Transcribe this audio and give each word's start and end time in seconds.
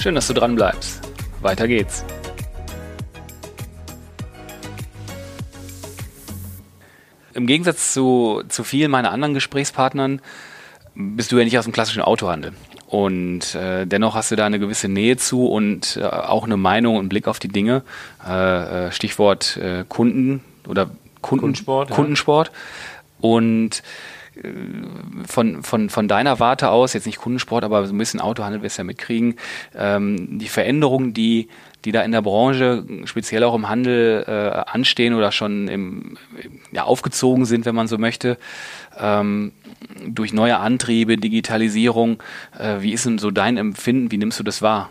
Schön, 0.00 0.14
dass 0.14 0.28
du 0.28 0.32
dran 0.32 0.54
bleibst. 0.54 1.00
Weiter 1.40 1.66
geht's. 1.66 2.04
Im 7.34 7.48
Gegensatz 7.48 7.92
zu, 7.92 8.42
zu 8.48 8.62
vielen 8.62 8.92
meiner 8.92 9.10
anderen 9.10 9.34
Gesprächspartnern 9.34 10.20
bist 10.94 11.32
du 11.32 11.38
ja 11.38 11.44
nicht 11.44 11.58
aus 11.58 11.64
dem 11.64 11.72
klassischen 11.72 12.02
Autohandel. 12.02 12.52
Und 12.86 13.56
äh, 13.56 13.86
dennoch 13.86 14.14
hast 14.14 14.30
du 14.30 14.36
da 14.36 14.46
eine 14.46 14.60
gewisse 14.60 14.88
Nähe 14.88 15.16
zu 15.16 15.46
und 15.46 15.98
äh, 16.00 16.04
auch 16.04 16.44
eine 16.44 16.56
Meinung 16.56 16.96
und 16.96 17.08
Blick 17.08 17.26
auf 17.26 17.40
die 17.40 17.48
Dinge. 17.48 17.82
Äh, 18.26 18.86
äh 18.86 18.92
Stichwort 18.92 19.56
äh, 19.56 19.84
Kunden 19.88 20.42
oder 20.68 20.90
Kunden, 21.22 21.40
Kundensport. 21.40 21.90
Kundensport. 21.90 22.48
Ja. 22.48 23.28
Und 23.28 23.82
von, 25.26 25.62
von, 25.62 25.90
von 25.90 26.08
deiner 26.08 26.40
Warte 26.40 26.70
aus, 26.70 26.92
jetzt 26.92 27.06
nicht 27.06 27.18
Kundensport, 27.18 27.64
aber 27.64 27.86
so 27.86 27.94
ein 27.94 27.98
bisschen 27.98 28.20
Autohandel 28.20 28.62
wirst 28.62 28.78
du 28.78 28.82
ja 28.82 28.84
mitkriegen, 28.84 29.36
ähm, 29.76 30.38
die 30.38 30.48
Veränderungen, 30.48 31.14
die, 31.14 31.48
die 31.84 31.92
da 31.92 32.02
in 32.02 32.12
der 32.12 32.22
Branche, 32.22 32.84
speziell 33.04 33.44
auch 33.44 33.54
im 33.54 33.68
Handel, 33.68 34.24
äh, 34.26 34.70
anstehen 34.70 35.14
oder 35.14 35.32
schon 35.32 35.68
im, 35.68 36.16
ja, 36.72 36.84
aufgezogen 36.84 37.44
sind, 37.44 37.64
wenn 37.66 37.74
man 37.74 37.88
so 37.88 37.98
möchte, 37.98 38.38
ähm, 38.98 39.52
durch 40.06 40.32
neue 40.32 40.58
Antriebe, 40.58 41.16
Digitalisierung. 41.16 42.22
Äh, 42.58 42.80
wie 42.80 42.92
ist 42.92 43.06
denn 43.06 43.18
so 43.18 43.30
dein 43.30 43.56
Empfinden? 43.56 44.10
Wie 44.10 44.18
nimmst 44.18 44.38
du 44.38 44.44
das 44.44 44.62
wahr? 44.62 44.90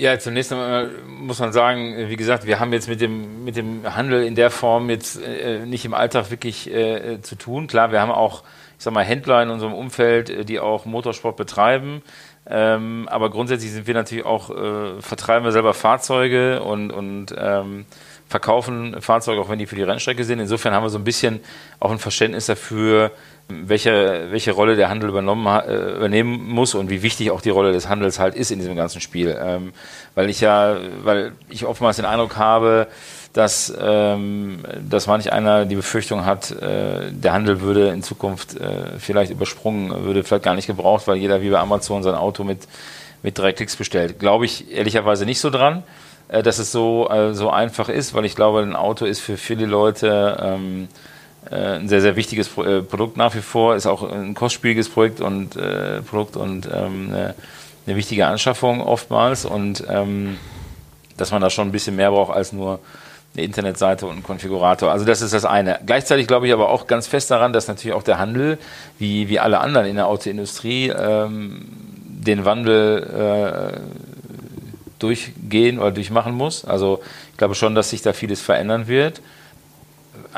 Ja, 0.00 0.16
zunächst 0.16 0.52
einmal 0.52 0.92
muss 1.08 1.40
man 1.40 1.52
sagen, 1.52 2.08
wie 2.08 2.14
gesagt, 2.14 2.46
wir 2.46 2.60
haben 2.60 2.72
jetzt 2.72 2.88
mit 2.88 3.00
dem, 3.00 3.42
mit 3.42 3.56
dem 3.56 3.96
Handel 3.96 4.24
in 4.24 4.36
der 4.36 4.48
Form 4.52 4.90
jetzt 4.90 5.20
äh, 5.20 5.66
nicht 5.66 5.84
im 5.84 5.92
Alltag 5.92 6.30
wirklich 6.30 6.72
äh, 6.72 7.20
zu 7.20 7.34
tun. 7.34 7.66
Klar, 7.66 7.90
wir 7.90 8.00
haben 8.00 8.12
auch, 8.12 8.44
ich 8.78 8.84
sag 8.84 8.94
mal, 8.94 9.04
Händler 9.04 9.42
in 9.42 9.50
unserem 9.50 9.74
Umfeld, 9.74 10.30
äh, 10.30 10.44
die 10.44 10.60
auch 10.60 10.84
Motorsport 10.84 11.36
betreiben. 11.36 12.02
Ähm, 12.46 13.08
aber 13.10 13.28
grundsätzlich 13.28 13.72
sind 13.72 13.88
wir 13.88 13.94
natürlich 13.94 14.24
auch, 14.24 14.50
äh, 14.50 15.02
vertreiben 15.02 15.44
wir 15.44 15.50
selber 15.50 15.74
Fahrzeuge 15.74 16.62
und, 16.62 16.92
und 16.92 17.34
ähm, 17.36 17.84
verkaufen 18.28 19.00
Fahrzeuge, 19.00 19.40
auch 19.40 19.48
wenn 19.48 19.58
die 19.58 19.66
für 19.66 19.74
die 19.74 19.82
Rennstrecke 19.82 20.22
sind. 20.22 20.38
Insofern 20.38 20.74
haben 20.74 20.84
wir 20.84 20.90
so 20.90 20.98
ein 20.98 21.04
bisschen 21.04 21.40
auch 21.80 21.90
ein 21.90 21.98
Verständnis 21.98 22.46
dafür, 22.46 23.10
welche, 23.48 24.28
welche 24.30 24.52
Rolle 24.52 24.76
der 24.76 24.90
Handel 24.90 25.08
übernommen, 25.08 25.46
äh, 25.46 25.96
übernehmen 25.96 26.48
muss 26.48 26.74
und 26.74 26.90
wie 26.90 27.02
wichtig 27.02 27.30
auch 27.30 27.40
die 27.40 27.50
Rolle 27.50 27.72
des 27.72 27.88
Handels 27.88 28.18
halt 28.18 28.34
ist 28.34 28.50
in 28.50 28.58
diesem 28.58 28.76
ganzen 28.76 29.00
Spiel. 29.00 29.36
Ähm, 29.40 29.72
weil 30.14 30.28
ich 30.28 30.40
ja, 30.40 30.76
weil 31.02 31.32
ich 31.48 31.64
oftmals 31.64 31.96
den 31.96 32.04
Eindruck 32.04 32.36
habe, 32.36 32.88
dass, 33.32 33.72
ähm, 33.80 34.60
dass 34.88 35.06
manch 35.06 35.32
einer 35.32 35.64
die 35.64 35.76
Befürchtung 35.76 36.24
hat, 36.24 36.50
äh, 36.50 37.10
der 37.10 37.32
Handel 37.32 37.60
würde 37.60 37.88
in 37.88 38.02
Zukunft 38.02 38.56
äh, 38.56 38.98
vielleicht 38.98 39.30
übersprungen, 39.30 40.04
würde 40.04 40.24
vielleicht 40.24 40.44
gar 40.44 40.54
nicht 40.54 40.66
gebraucht, 40.66 41.06
weil 41.06 41.16
jeder 41.16 41.40
wie 41.40 41.50
bei 41.50 41.58
Amazon 41.58 42.02
sein 42.02 42.14
Auto 42.14 42.44
mit, 42.44 42.68
mit 43.22 43.38
drei 43.38 43.52
Klicks 43.52 43.76
bestellt. 43.76 44.18
Glaube 44.18 44.44
ich 44.44 44.70
ehrlicherweise 44.72 45.24
nicht 45.24 45.40
so 45.40 45.50
dran, 45.50 45.84
äh, 46.28 46.42
dass 46.42 46.58
es 46.58 46.70
so, 46.70 47.08
äh, 47.08 47.32
so 47.32 47.48
einfach 47.48 47.88
ist, 47.88 48.12
weil 48.12 48.26
ich 48.26 48.36
glaube, 48.36 48.60
ein 48.60 48.76
Auto 48.76 49.06
ist 49.06 49.20
für 49.20 49.38
viele 49.38 49.66
Leute 49.66 50.36
ähm, 50.42 50.88
äh, 50.90 51.17
ein 51.50 51.88
sehr, 51.88 52.00
sehr 52.00 52.16
wichtiges 52.16 52.48
äh, 52.58 52.82
Produkt 52.82 53.16
nach 53.16 53.34
wie 53.34 53.40
vor, 53.40 53.74
ist 53.74 53.86
auch 53.86 54.10
ein 54.10 54.34
kostspieliges 54.34 54.88
Projekt 54.88 55.20
und 55.20 55.56
äh, 55.56 56.02
Produkt 56.02 56.36
und 56.36 56.66
ähm, 56.66 57.08
eine, 57.10 57.34
eine, 57.86 57.96
wichtige 57.96 58.26
Anschaffung 58.26 58.82
oftmals 58.82 59.44
und 59.44 59.84
ähm, 59.88 60.36
dass 61.16 61.30
man 61.30 61.40
da 61.40 61.50
schon 61.50 61.68
ein 61.68 61.72
bisschen 61.72 61.96
mehr 61.96 62.10
braucht 62.10 62.34
als 62.34 62.52
nur 62.52 62.80
eine 63.34 63.44
Internetseite 63.44 64.06
und 64.06 64.12
einen 64.12 64.22
Konfigurator. 64.22 64.90
Also 64.90 65.04
das 65.04 65.22
ist 65.22 65.32
das 65.32 65.44
eine. 65.44 65.78
Gleichzeitig 65.86 66.26
glaube 66.26 66.46
ich 66.46 66.52
aber 66.52 66.68
auch 66.68 66.86
ganz 66.86 67.06
fest 67.06 67.30
daran, 67.30 67.52
dass 67.52 67.68
natürlich 67.68 67.94
auch 67.94 68.02
der 68.02 68.18
Handel, 68.18 68.58
wie, 68.98 69.28
wie 69.28 69.38
alle 69.38 69.60
anderen 69.60 69.86
in 69.86 69.96
der 69.96 70.06
Autoindustrie, 70.06 70.88
ähm, 70.88 71.66
den 72.04 72.44
Wandel 72.44 73.76
äh, 73.76 73.80
durchgehen 74.98 75.78
oder 75.78 75.92
durchmachen 75.92 76.34
muss. 76.34 76.64
Also 76.64 77.00
ich 77.32 77.38
glaube 77.38 77.54
schon, 77.54 77.74
dass 77.74 77.90
sich 77.90 78.02
da 78.02 78.12
vieles 78.12 78.40
verändern 78.40 78.86
wird 78.88 79.22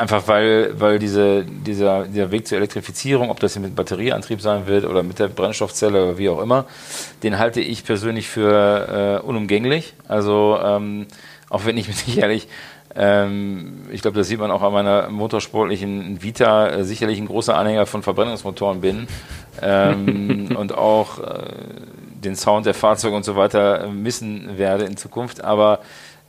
einfach 0.00 0.26
weil, 0.28 0.80
weil 0.80 0.98
diese, 0.98 1.44
dieser, 1.44 2.04
dieser 2.04 2.30
Weg 2.30 2.48
zur 2.48 2.56
Elektrifizierung, 2.56 3.30
ob 3.30 3.38
das 3.38 3.58
mit 3.58 3.76
Batterieantrieb 3.76 4.40
sein 4.40 4.66
wird 4.66 4.86
oder 4.86 5.02
mit 5.02 5.18
der 5.18 5.28
Brennstoffzelle 5.28 6.02
oder 6.02 6.18
wie 6.18 6.30
auch 6.30 6.40
immer, 6.40 6.64
den 7.22 7.38
halte 7.38 7.60
ich 7.60 7.84
persönlich 7.84 8.26
für 8.26 9.20
äh, 9.22 9.26
unumgänglich. 9.26 9.92
Also 10.08 10.58
ähm, 10.62 11.06
auch 11.50 11.66
wenn 11.66 11.76
ich 11.76 11.86
mich 11.86 11.96
sicherlich, 12.06 12.48
ähm, 12.96 13.82
ich 13.92 14.00
glaube, 14.00 14.16
das 14.16 14.28
sieht 14.28 14.40
man 14.40 14.50
auch 14.50 14.62
an 14.62 14.72
meiner 14.72 15.10
motorsportlichen 15.10 16.22
Vita, 16.22 16.68
äh, 16.68 16.84
sicherlich 16.84 17.18
ein 17.18 17.26
großer 17.26 17.56
Anhänger 17.56 17.84
von 17.84 18.02
Verbrennungsmotoren 18.02 18.80
bin 18.80 19.06
ähm, 19.60 20.48
und 20.56 20.76
auch 20.76 21.18
äh, 21.18 21.42
den 22.24 22.36
Sound 22.36 22.64
der 22.64 22.74
Fahrzeuge 22.74 23.14
und 23.14 23.24
so 23.24 23.36
weiter 23.36 23.88
missen 23.88 24.56
werde 24.56 24.84
in 24.84 24.96
Zukunft. 24.96 25.44
Aber 25.44 25.80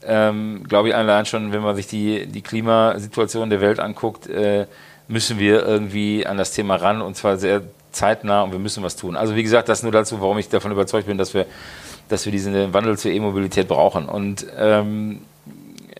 ähm, 0.06 0.64
glaube 0.68 0.88
ich 0.88 0.94
allein 0.94 1.26
schon, 1.26 1.52
wenn 1.52 1.62
man 1.62 1.76
sich 1.76 1.86
die, 1.86 2.26
die 2.26 2.42
Klimasituation 2.42 3.50
der 3.50 3.60
Welt 3.60 3.80
anguckt, 3.80 4.26
äh, 4.26 4.66
müssen 5.08 5.38
wir 5.38 5.66
irgendwie 5.66 6.26
an 6.26 6.36
das 6.36 6.52
Thema 6.52 6.76
ran 6.76 7.02
und 7.02 7.16
zwar 7.16 7.36
sehr 7.36 7.62
zeitnah 7.90 8.42
und 8.42 8.52
wir 8.52 8.58
müssen 8.58 8.82
was 8.82 8.96
tun. 8.96 9.16
Also 9.16 9.36
wie 9.36 9.42
gesagt, 9.42 9.68
das 9.68 9.82
nur 9.82 9.92
dazu, 9.92 10.20
warum 10.20 10.38
ich 10.38 10.48
davon 10.48 10.72
überzeugt 10.72 11.06
bin, 11.06 11.18
dass 11.18 11.34
wir, 11.34 11.46
dass 12.08 12.24
wir 12.24 12.32
diesen 12.32 12.72
Wandel 12.72 12.98
zur 12.98 13.10
E-Mobilität 13.10 13.68
brauchen. 13.68 14.08
Und 14.08 14.46
ähm, 14.56 15.22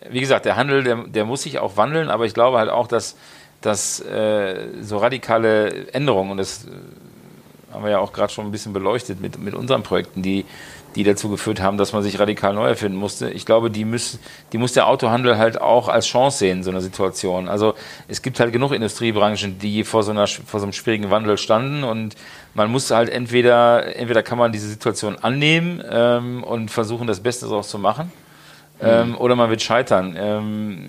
wie 0.09 0.19
gesagt, 0.19 0.45
der 0.45 0.55
Handel, 0.55 0.83
der, 0.83 0.95
der 1.07 1.25
muss 1.25 1.43
sich 1.43 1.59
auch 1.59 1.77
wandeln, 1.77 2.09
aber 2.09 2.25
ich 2.25 2.33
glaube 2.33 2.57
halt 2.57 2.69
auch, 2.69 2.87
dass, 2.87 3.15
dass 3.61 3.99
äh, 4.01 4.67
so 4.81 4.97
radikale 4.97 5.93
Änderungen, 5.93 6.31
und 6.31 6.37
das 6.37 6.65
äh, 6.65 7.73
haben 7.73 7.83
wir 7.83 7.91
ja 7.91 7.99
auch 7.99 8.13
gerade 8.13 8.31
schon 8.31 8.45
ein 8.45 8.51
bisschen 8.51 8.73
beleuchtet 8.73 9.21
mit, 9.21 9.39
mit 9.39 9.53
unseren 9.53 9.83
Projekten, 9.83 10.21
die 10.21 10.45
die 10.95 11.03
dazu 11.03 11.29
geführt 11.29 11.61
haben, 11.61 11.77
dass 11.77 11.93
man 11.93 12.03
sich 12.03 12.19
radikal 12.19 12.53
neu 12.53 12.67
erfinden 12.67 12.97
musste. 12.97 13.29
Ich 13.29 13.45
glaube, 13.45 13.69
die, 13.69 13.85
müssen, 13.85 14.19
die 14.51 14.57
muss 14.57 14.73
der 14.73 14.87
Autohandel 14.87 15.37
halt 15.37 15.61
auch 15.61 15.87
als 15.87 16.05
Chance 16.05 16.39
sehen, 16.39 16.63
so 16.63 16.71
eine 16.71 16.81
Situation. 16.81 17.47
Also 17.47 17.73
es 18.07 18.21
gibt 18.21 18.39
halt 18.39 18.53
genug 18.53 18.71
Industriebranchen, 18.71 19.59
die 19.59 19.83
vor 19.83 20.03
so, 20.03 20.11
einer, 20.11 20.27
vor 20.27 20.59
so 20.59 20.65
einem 20.65 20.73
schwierigen 20.73 21.09
Wandel 21.09 21.37
standen 21.37 21.83
und 21.83 22.15
man 22.53 22.71
muss 22.71 22.91
halt 22.91 23.09
entweder, 23.09 23.95
entweder 23.95 24.23
kann 24.23 24.37
man 24.37 24.51
diese 24.51 24.67
Situation 24.67 25.17
annehmen 25.19 25.83
ähm, 25.89 26.43
und 26.43 26.69
versuchen, 26.69 27.07
das 27.07 27.19
Beste 27.19 27.47
daraus 27.47 27.69
zu 27.69 27.79
machen. 27.79 28.11
Mhm. 28.81 28.87
Ähm, 28.87 29.17
oder 29.17 29.35
man 29.35 29.49
wird 29.49 29.61
scheitern. 29.61 30.15
Ähm, 30.17 30.87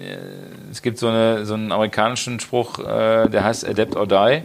es 0.71 0.83
gibt 0.83 0.99
so, 0.99 1.09
eine, 1.09 1.47
so 1.47 1.55
einen 1.55 1.73
amerikanischen 1.73 2.41
Spruch, 2.41 2.79
äh, 2.79 3.29
der 3.29 3.45
heißt 3.45 3.67
Adapt 3.67 3.97
or 3.97 4.07
Die. 4.07 4.43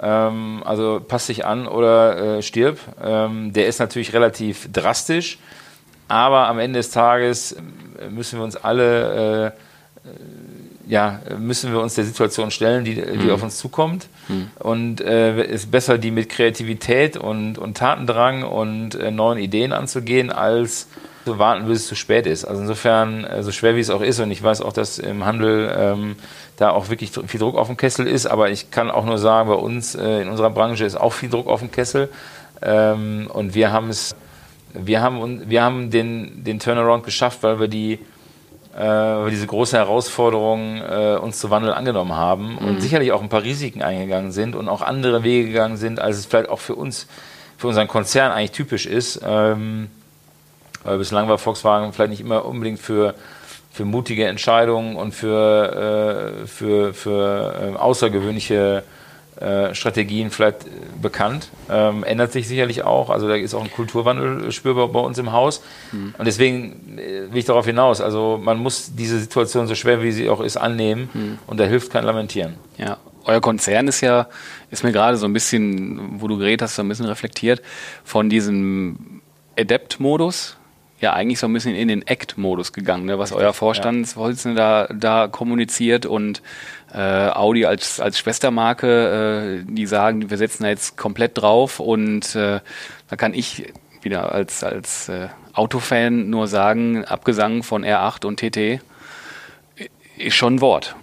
Ähm, 0.00 0.62
also 0.64 1.00
passt 1.06 1.28
dich 1.28 1.46
an 1.46 1.66
oder 1.66 2.38
äh, 2.38 2.42
stirb. 2.42 2.78
Ähm, 3.02 3.52
der 3.52 3.66
ist 3.68 3.78
natürlich 3.78 4.12
relativ 4.12 4.72
drastisch, 4.72 5.38
aber 6.08 6.48
am 6.48 6.58
Ende 6.58 6.78
des 6.78 6.90
Tages 6.90 7.52
äh, 7.52 8.08
müssen 8.10 8.38
wir 8.38 8.44
uns 8.44 8.56
alle, 8.56 9.52
äh, 10.04 10.08
äh, 10.08 10.12
ja, 10.86 11.20
müssen 11.38 11.72
wir 11.72 11.80
uns 11.80 11.94
der 11.94 12.04
Situation 12.04 12.50
stellen, 12.50 12.84
die, 12.84 12.94
die 12.96 13.02
mhm. 13.02 13.30
auf 13.30 13.42
uns 13.42 13.56
zukommt. 13.56 14.08
Mhm. 14.28 14.50
Und 14.58 15.00
äh, 15.00 15.44
ist 15.44 15.70
besser, 15.70 15.96
die 15.96 16.10
mit 16.10 16.28
Kreativität 16.28 17.16
und, 17.16 17.56
und 17.56 17.76
Tatendrang 17.76 18.42
und 18.42 18.96
äh, 18.96 19.10
neuen 19.10 19.38
Ideen 19.38 19.72
anzugehen, 19.72 20.30
als 20.30 20.88
zu 21.24 21.38
warten, 21.38 21.66
bis 21.66 21.80
es 21.80 21.86
zu 21.86 21.94
spät 21.94 22.26
ist. 22.26 22.44
Also 22.44 22.62
insofern, 22.62 23.26
so 23.40 23.50
schwer 23.52 23.76
wie 23.76 23.80
es 23.80 23.90
auch 23.90 24.02
ist, 24.02 24.20
und 24.20 24.30
ich 24.30 24.42
weiß 24.42 24.60
auch, 24.60 24.72
dass 24.72 24.98
im 24.98 25.24
Handel 25.24 25.74
ähm, 25.76 26.16
da 26.56 26.70
auch 26.70 26.90
wirklich 26.90 27.10
viel 27.26 27.40
Druck 27.40 27.56
auf 27.56 27.66
dem 27.66 27.76
Kessel 27.76 28.06
ist. 28.06 28.26
Aber 28.26 28.50
ich 28.50 28.70
kann 28.70 28.90
auch 28.90 29.04
nur 29.04 29.18
sagen, 29.18 29.48
bei 29.48 29.54
uns 29.54 29.94
äh, 29.94 30.22
in 30.22 30.28
unserer 30.28 30.50
Branche 30.50 30.84
ist 30.84 30.96
auch 30.96 31.12
viel 31.12 31.30
Druck 31.30 31.48
auf 31.48 31.60
dem 31.60 31.70
Kessel. 31.70 32.08
Ähm, 32.62 33.28
und 33.32 33.54
wir 33.54 33.72
haben 33.72 33.88
es, 33.88 34.14
wir 34.72 35.02
haben, 35.02 35.48
wir 35.48 35.62
haben 35.62 35.90
den, 35.90 36.44
den 36.44 36.58
Turnaround 36.58 37.04
geschafft, 37.04 37.42
weil 37.42 37.60
wir 37.60 37.68
die 37.68 37.98
äh, 38.76 39.30
diese 39.30 39.46
große 39.46 39.76
Herausforderung 39.76 40.78
äh, 40.82 41.16
uns 41.16 41.38
zu 41.38 41.50
wandeln 41.50 41.72
angenommen 41.72 42.14
haben 42.14 42.52
mhm. 42.52 42.68
und 42.68 42.80
sicherlich 42.80 43.12
auch 43.12 43.22
ein 43.22 43.28
paar 43.28 43.44
Risiken 43.44 43.82
eingegangen 43.82 44.32
sind 44.32 44.56
und 44.56 44.68
auch 44.68 44.82
andere 44.82 45.22
Wege 45.22 45.48
gegangen 45.48 45.76
sind, 45.76 46.00
als 46.00 46.18
es 46.18 46.26
vielleicht 46.26 46.48
auch 46.48 46.58
für 46.58 46.74
uns, 46.74 47.06
für 47.56 47.68
unseren 47.68 47.86
Konzern 47.86 48.32
eigentlich 48.32 48.50
typisch 48.50 48.86
ist. 48.86 49.20
Ähm, 49.24 49.90
weil 50.84 50.98
bislang 50.98 51.28
war 51.28 51.38
Volkswagen 51.38 51.92
vielleicht 51.92 52.10
nicht 52.10 52.20
immer 52.20 52.44
unbedingt 52.44 52.78
für 52.78 53.14
für 53.74 53.84
mutige 53.84 54.28
Entscheidungen 54.28 54.94
und 54.94 55.16
für, 55.16 56.44
äh, 56.44 56.46
für, 56.46 56.94
für 56.94 57.72
äh, 57.74 57.76
außergewöhnliche 57.76 58.84
äh, 59.40 59.74
Strategien 59.74 60.30
vielleicht 60.30 60.58
bekannt. 61.02 61.48
Ähm, 61.68 62.04
ändert 62.04 62.30
sich 62.30 62.46
sicherlich 62.46 62.84
auch. 62.84 63.10
Also 63.10 63.26
da 63.26 63.34
ist 63.34 63.52
auch 63.52 63.64
ein 63.64 63.72
Kulturwandel 63.72 64.52
spürbar 64.52 64.86
bei 64.86 65.00
uns 65.00 65.18
im 65.18 65.32
Haus. 65.32 65.60
Mhm. 65.90 66.14
Und 66.16 66.24
deswegen 66.24 66.98
äh, 66.98 67.32
will 67.32 67.38
ich 67.38 67.46
darauf 67.46 67.66
hinaus. 67.66 68.00
Also 68.00 68.38
man 68.40 68.58
muss 68.58 68.94
diese 68.94 69.18
Situation, 69.18 69.66
so 69.66 69.74
schwer 69.74 70.00
wie 70.04 70.12
sie 70.12 70.30
auch 70.30 70.40
ist, 70.40 70.56
annehmen. 70.56 71.10
Mhm. 71.12 71.38
Und 71.48 71.58
da 71.58 71.64
hilft 71.64 71.90
kein 71.90 72.04
Lamentieren. 72.04 72.54
Ja, 72.78 72.98
euer 73.24 73.40
Konzern 73.40 73.88
ist 73.88 74.02
ja, 74.02 74.28
ist 74.70 74.84
mir 74.84 74.92
gerade 74.92 75.16
so 75.16 75.26
ein 75.26 75.32
bisschen, 75.32 76.20
wo 76.20 76.28
du 76.28 76.38
geredet 76.38 76.62
hast, 76.62 76.76
so 76.76 76.82
ein 76.82 76.88
bisschen 76.88 77.06
reflektiert 77.06 77.60
von 78.04 78.30
diesem 78.30 79.20
Adept-Modus, 79.58 80.56
ja 81.00 81.12
eigentlich 81.12 81.38
so 81.38 81.46
ein 81.46 81.52
bisschen 81.52 81.74
in 81.74 81.88
den 81.88 82.06
Act-Modus 82.06 82.72
gegangen, 82.72 83.06
ne, 83.06 83.18
was 83.18 83.32
euer 83.32 83.52
Vorstandsvorsitzender 83.52 84.62
ja. 84.62 84.86
da, 84.88 85.24
da 85.24 85.28
kommuniziert 85.28 86.06
und 86.06 86.42
äh, 86.92 86.98
Audi 86.98 87.66
als, 87.66 88.00
als 88.00 88.18
Schwestermarke, 88.18 89.62
äh, 89.66 89.72
die 89.72 89.86
sagen, 89.86 90.30
wir 90.30 90.36
setzen 90.36 90.62
da 90.62 90.68
jetzt 90.68 90.96
komplett 90.96 91.36
drauf 91.36 91.80
und 91.80 92.34
äh, 92.36 92.60
da 93.08 93.16
kann 93.16 93.34
ich 93.34 93.72
wieder 94.02 94.32
als, 94.32 94.62
als 94.62 95.08
äh, 95.08 95.28
Autofan 95.52 96.30
nur 96.30 96.46
sagen, 96.46 97.04
Abgesang 97.04 97.62
von 97.62 97.84
R8 97.84 98.26
und 98.26 98.40
TT 98.40 98.80
ist 100.16 100.34
schon 100.34 100.56
ein 100.56 100.60
Wort. 100.60 100.96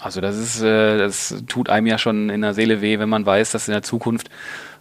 Also 0.00 0.20
das 0.20 0.36
ist, 0.36 0.60
äh, 0.62 0.98
das 0.98 1.42
tut 1.46 1.68
einem 1.68 1.86
ja 1.86 1.98
schon 1.98 2.30
in 2.30 2.42
der 2.42 2.54
Seele 2.54 2.80
weh, 2.80 2.98
wenn 2.98 3.08
man 3.08 3.24
weiß, 3.26 3.52
dass 3.52 3.68
in 3.68 3.72
der 3.72 3.82
Zukunft 3.82 4.30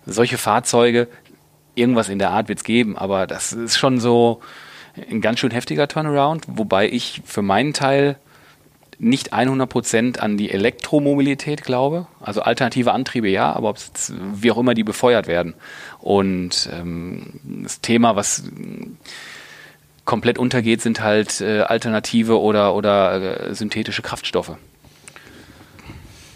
solche 0.06 0.38
Fahrzeuge, 0.38 1.08
irgendwas 1.76 2.10
in 2.10 2.20
der 2.20 2.32
Art 2.32 2.48
wird 2.48 2.60
es 2.60 2.64
geben, 2.64 2.98
aber 2.98 3.28
das 3.28 3.54
ist 3.54 3.78
schon 3.78 4.00
so 4.00 4.42
ein 5.10 5.22
ganz 5.22 5.40
schön 5.40 5.52
heftiger 5.52 5.88
Turnaround, 5.88 6.46
wobei 6.48 6.90
ich 6.90 7.22
für 7.26 7.42
meinen 7.42 7.74
Teil 7.74 8.18
nicht 8.98 9.34
100% 9.34 10.20
an 10.20 10.38
die 10.38 10.52
Elektromobilität 10.52 11.64
glaube. 11.64 12.08
Also 12.22 12.42
alternative 12.42 12.94
Antriebe 12.94 13.28
ja, 13.28 13.52
aber 13.52 13.72
jetzt, 13.72 14.14
wie 14.34 14.52
auch 14.52 14.58
immer 14.58 14.74
die 14.74 14.84
befeuert 14.84 15.28
werden. 15.28 15.54
Und 16.00 16.70
ähm, 16.72 17.40
das 17.64 17.82
Thema, 17.82 18.16
was 18.16 18.44
komplett 20.06 20.38
untergeht, 20.38 20.82
sind 20.82 21.02
halt 21.02 21.42
äh, 21.42 21.62
alternative 21.62 22.40
oder, 22.40 22.76
oder 22.76 23.50
äh, 23.50 23.56
synthetische 23.56 24.02
Kraftstoffe. 24.02 24.56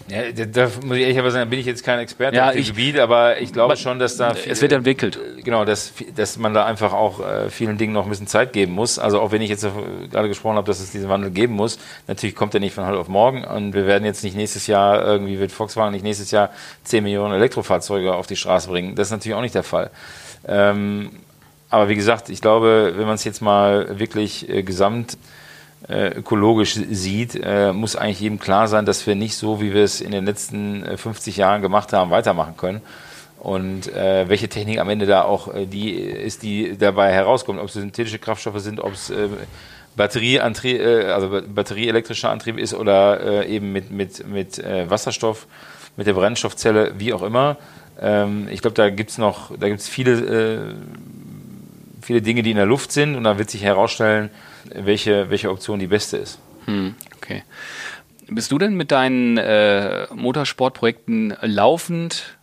Ja, 0.09 0.31
da 0.31 0.69
muss 0.83 0.97
ich 0.97 1.03
ehrlich 1.03 1.19
aber 1.19 1.29
sagen, 1.29 1.49
bin 1.51 1.59
ich 1.59 1.67
jetzt 1.67 1.83
kein 1.83 1.99
Experte 1.99 2.37
ja, 2.37 2.47
auf 2.47 2.53
dem 2.53 2.61
ich, 2.61 2.69
Gebiet, 2.69 2.97
aber 2.97 3.39
ich 3.39 3.53
glaube 3.53 3.77
schon, 3.77 3.99
dass 3.99 4.17
da 4.17 4.33
viel, 4.33 4.51
es 4.51 4.61
wird 4.61 4.71
entwickelt. 4.71 5.19
Genau, 5.49 5.65
dass, 5.65 5.93
dass 6.15 6.37
man 6.37 6.53
da 6.53 6.67
einfach 6.67 6.93
auch 6.93 7.25
äh, 7.25 7.49
vielen 7.49 7.79
Dingen 7.79 7.91
noch 7.91 8.03
ein 8.03 8.09
bisschen 8.11 8.27
Zeit 8.27 8.53
geben 8.53 8.73
muss. 8.73 8.99
Also 8.99 9.19
auch 9.19 9.31
wenn 9.31 9.41
ich 9.41 9.49
jetzt 9.49 9.65
gerade 10.11 10.27
gesprochen 10.27 10.57
habe, 10.57 10.67
dass 10.67 10.79
es 10.79 10.91
diesen 10.91 11.09
Wandel 11.09 11.31
geben 11.31 11.55
muss, 11.55 11.79
natürlich 12.05 12.35
kommt 12.35 12.53
er 12.53 12.59
nicht 12.59 12.75
von 12.75 12.85
heute 12.85 12.99
auf 12.99 13.07
morgen 13.07 13.43
und 13.45 13.73
wir 13.73 13.87
werden 13.87 14.05
jetzt 14.05 14.23
nicht 14.23 14.37
nächstes 14.37 14.67
Jahr 14.67 15.03
irgendwie 15.03 15.39
wird 15.39 15.51
Volkswagen 15.51 15.91
nicht 15.91 16.03
nächstes 16.03 16.29
Jahr 16.29 16.51
10 16.83 17.03
Millionen 17.03 17.33
Elektrofahrzeuge 17.33 18.13
auf 18.13 18.27
die 18.27 18.35
Straße 18.35 18.69
bringen. 18.69 18.93
Das 18.93 19.07
ist 19.07 19.11
natürlich 19.11 19.35
auch 19.35 19.41
nicht 19.41 19.55
der 19.55 19.63
Fall. 19.63 19.89
Ähm, 20.47 21.09
aber 21.71 21.89
wie 21.89 21.95
gesagt, 21.95 22.29
ich 22.29 22.41
glaube, 22.41 22.93
wenn 22.95 23.07
man 23.07 23.15
es 23.15 23.23
jetzt 23.23 23.41
mal 23.41 23.97
wirklich 23.97 24.47
äh, 24.49 24.61
gesamt 24.61 25.17
äh, 25.87 26.09
ökologisch 26.09 26.75
sieht, 26.75 27.33
äh, 27.43 27.73
muss 27.73 27.95
eigentlich 27.95 28.19
jedem 28.19 28.37
klar 28.37 28.67
sein, 28.67 28.85
dass 28.85 29.07
wir 29.07 29.15
nicht 29.15 29.35
so, 29.35 29.61
wie 29.61 29.73
wir 29.73 29.83
es 29.83 29.99
in 29.99 30.11
den 30.11 30.27
letzten 30.27 30.85
50 30.95 31.35
äh, 31.35 31.41
Jahren 31.41 31.63
gemacht 31.63 31.91
haben, 31.91 32.11
weitermachen 32.11 32.55
können. 32.55 32.81
Und 33.39 33.87
äh, 33.93 34.27
welche 34.27 34.49
Technik 34.49 34.79
am 34.79 34.89
Ende 34.89 35.05
da 35.05 35.23
auch 35.23 35.53
äh, 35.53 35.65
die 35.65 35.91
ist, 35.91 36.43
die 36.43 36.77
dabei 36.77 37.11
herauskommt, 37.13 37.59
ob 37.59 37.67
es 37.67 37.73
synthetische 37.73 38.19
Kraftstoffe 38.19 38.59
sind, 38.59 38.81
ob 38.81 38.93
es 38.93 39.09
äh, 39.09 39.29
Batterieantrieb, 39.95 40.81
also 40.81 41.41
batterieelektrischer 41.47 42.29
Antrieb 42.29 42.57
ist 42.57 42.73
oder 42.73 43.45
eben 43.45 43.73
mit, 43.73 43.91
mit, 43.91 44.25
mit 44.25 44.63
Wasserstoff, 44.63 45.45
mit 45.97 46.07
der 46.07 46.13
Brennstoffzelle, 46.13 46.93
wie 46.99 47.11
auch 47.11 47.21
immer. 47.21 47.57
Ähm, 47.99 48.47
ich 48.49 48.61
glaube, 48.61 48.75
da 48.75 48.91
gibt 48.91 49.09
es 49.09 49.17
noch, 49.17 49.51
da 49.57 49.67
gibt 49.67 49.81
es 49.81 49.89
viele, 49.89 50.75
viele 52.01 52.21
Dinge, 52.21 52.43
die 52.43 52.51
in 52.51 52.55
der 52.55 52.67
Luft 52.67 52.93
sind 52.93 53.15
und 53.15 53.25
da 53.25 53.37
wird 53.39 53.49
sich 53.49 53.63
herausstellen, 53.63 54.29
welche, 54.73 55.29
welche 55.31 55.49
Option 55.49 55.79
die 55.79 55.87
beste 55.87 56.15
ist. 56.17 56.39
Hm, 56.65 56.95
okay. 57.17 57.43
Bist 58.27 58.51
du 58.51 58.57
denn 58.57 58.75
mit 58.75 58.91
deinen 58.91 59.37
äh, 59.37 60.05
Motorsportprojekten 60.13 61.35
laufend, 61.41 62.38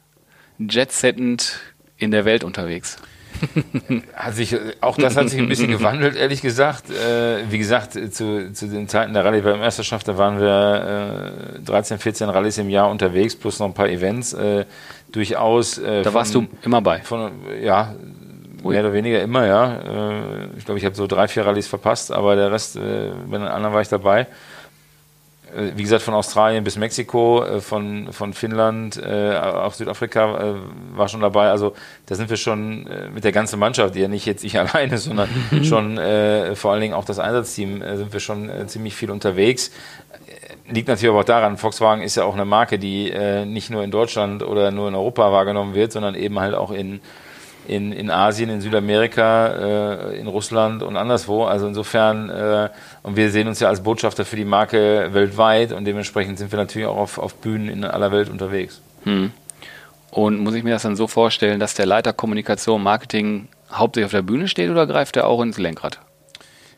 jetsettend 0.58 1.60
in 1.96 2.10
der 2.10 2.24
Welt 2.24 2.44
unterwegs? 2.44 2.96
hat 4.14 4.34
sich, 4.34 4.56
auch 4.80 4.96
das 4.96 5.14
hat 5.14 5.28
sich 5.28 5.38
ein 5.38 5.48
bisschen 5.48 5.70
gewandelt, 5.70 6.16
ehrlich 6.16 6.40
gesagt. 6.40 6.90
Äh, 6.90 7.50
wie 7.50 7.58
gesagt, 7.58 7.92
zu, 7.92 8.52
zu 8.52 8.66
den 8.66 8.88
Zeiten 8.88 9.12
der 9.12 9.26
Rallye-Weltmeisterschaft, 9.26 10.08
da 10.08 10.16
waren 10.16 10.40
wir 10.40 11.56
äh, 11.56 11.60
13, 11.60 11.98
14 11.98 12.30
Rallyes 12.30 12.56
im 12.56 12.70
Jahr 12.70 12.90
unterwegs, 12.90 13.36
plus 13.36 13.58
noch 13.58 13.66
ein 13.66 13.74
paar 13.74 13.90
Events. 13.90 14.32
Äh, 14.32 14.64
durchaus. 15.12 15.78
Äh, 15.78 16.02
da 16.02 16.14
warst 16.14 16.34
du 16.34 16.46
immer 16.62 16.80
bei? 16.80 17.00
Von, 17.00 17.30
ja, 17.62 17.94
Mehr 18.70 18.80
oder 18.80 18.92
weniger 18.92 19.22
immer, 19.22 19.46
ja. 19.46 19.76
Äh, 19.76 20.48
ich 20.58 20.64
glaube, 20.64 20.78
ich 20.78 20.84
habe 20.84 20.94
so 20.94 21.06
drei, 21.06 21.28
vier 21.28 21.46
Rallyes 21.46 21.68
verpasst, 21.68 22.12
aber 22.12 22.36
der 22.36 22.50
Rest, 22.50 22.76
äh, 22.76 23.12
bei 23.26 23.38
den 23.38 23.46
anderen 23.46 23.74
war 23.74 23.80
ich 23.80 23.88
dabei. 23.88 24.26
Äh, 25.56 25.72
wie 25.76 25.82
gesagt, 25.82 26.02
von 26.02 26.14
Australien 26.14 26.64
bis 26.64 26.76
Mexiko, 26.76 27.44
von, 27.60 28.12
von 28.12 28.32
Finnland, 28.32 29.02
auch 29.02 29.72
Südafrika 29.72 30.56
war 30.94 31.08
schon 31.08 31.20
dabei. 31.20 31.50
Also 31.50 31.74
da 32.06 32.14
sind 32.14 32.30
wir 32.30 32.36
schon 32.36 32.86
mit 33.14 33.24
der 33.24 33.32
ganzen 33.32 33.58
Mannschaft, 33.58 33.94
die 33.94 34.00
ja 34.00 34.08
nicht 34.08 34.26
jetzt 34.26 34.44
ich 34.44 34.58
alleine, 34.58 34.98
sondern 34.98 35.28
schon 35.62 35.96
vor 36.54 36.72
allen 36.72 36.80
Dingen 36.80 36.94
auch 36.94 37.04
das 37.04 37.18
Einsatzteam, 37.18 37.82
sind 37.94 38.12
wir 38.12 38.20
schon 38.20 38.50
ziemlich 38.66 38.94
viel 38.94 39.10
unterwegs. 39.10 39.70
Liegt 40.68 40.88
natürlich 40.88 41.10
aber 41.10 41.20
auch 41.20 41.24
daran, 41.24 41.56
Volkswagen 41.56 42.02
ist 42.02 42.16
ja 42.16 42.24
auch 42.24 42.34
eine 42.34 42.44
Marke, 42.44 42.78
die 42.78 43.12
nicht 43.46 43.70
nur 43.70 43.84
in 43.84 43.90
Deutschland 43.90 44.42
oder 44.42 44.70
nur 44.70 44.88
in 44.88 44.94
Europa 44.94 45.32
wahrgenommen 45.32 45.74
wird, 45.74 45.92
sondern 45.92 46.14
eben 46.14 46.38
halt 46.40 46.54
auch 46.54 46.70
in 46.70 47.00
in, 47.68 47.92
in 47.92 48.10
Asien, 48.10 48.48
in 48.50 48.60
Südamerika, 48.60 49.46
äh, 49.48 50.18
in 50.18 50.26
Russland 50.26 50.82
und 50.82 50.96
anderswo. 50.96 51.44
Also 51.44 51.66
insofern, 51.66 52.30
äh, 52.30 52.68
und 53.06 53.16
wir 53.16 53.30
sehen 53.30 53.46
uns 53.46 53.60
ja 53.60 53.68
als 53.68 53.84
Botschafter 53.84 54.24
für 54.24 54.34
die 54.34 54.44
Marke 54.44 55.10
weltweit 55.12 55.70
und 55.70 55.84
dementsprechend 55.84 56.38
sind 56.38 56.50
wir 56.50 56.58
natürlich 56.58 56.88
auch 56.88 56.96
auf, 56.96 57.18
auf 57.18 57.36
Bühnen 57.36 57.68
in 57.68 57.84
aller 57.84 58.10
Welt 58.10 58.28
unterwegs. 58.28 58.80
Hm. 59.04 59.30
Und 60.10 60.40
muss 60.40 60.54
ich 60.54 60.64
mir 60.64 60.70
das 60.70 60.82
dann 60.82 60.96
so 60.96 61.06
vorstellen, 61.06 61.60
dass 61.60 61.74
der 61.74 61.86
Leiter 61.86 62.12
Kommunikation, 62.12 62.82
Marketing 62.82 63.46
hauptsächlich 63.70 64.06
auf 64.06 64.10
der 64.10 64.22
Bühne 64.22 64.48
steht 64.48 64.70
oder 64.70 64.88
greift 64.88 65.16
er 65.16 65.28
auch 65.28 65.40
ins 65.40 65.56
Lenkrad? 65.56 66.00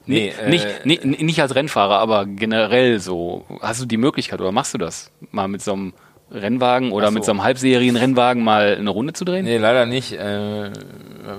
Nee, 0.04 0.34
äh, 0.38 0.50
nicht, 0.50 0.84
nicht, 0.84 1.02
nicht 1.02 1.40
als 1.40 1.54
Rennfahrer, 1.54 1.98
aber 1.98 2.26
generell 2.26 3.00
so. 3.00 3.46
Hast 3.62 3.80
du 3.80 3.86
die 3.86 3.96
Möglichkeit 3.96 4.38
oder 4.38 4.52
machst 4.52 4.74
du 4.74 4.78
das 4.78 5.10
mal 5.30 5.48
mit 5.48 5.62
so 5.62 5.72
einem 5.72 5.94
Rennwagen 6.30 6.92
oder 6.92 7.06
so. 7.06 7.12
mit 7.12 7.24
so 7.24 7.32
einem 7.32 7.42
Halbserien-Rennwagen 7.42 8.42
mal 8.42 8.76
eine 8.78 8.90
Runde 8.90 9.12
zu 9.12 9.24
drehen? 9.24 9.44
Nee, 9.44 9.56
leider 9.56 9.86
nicht. 9.86 10.12
Äh, 10.12 10.70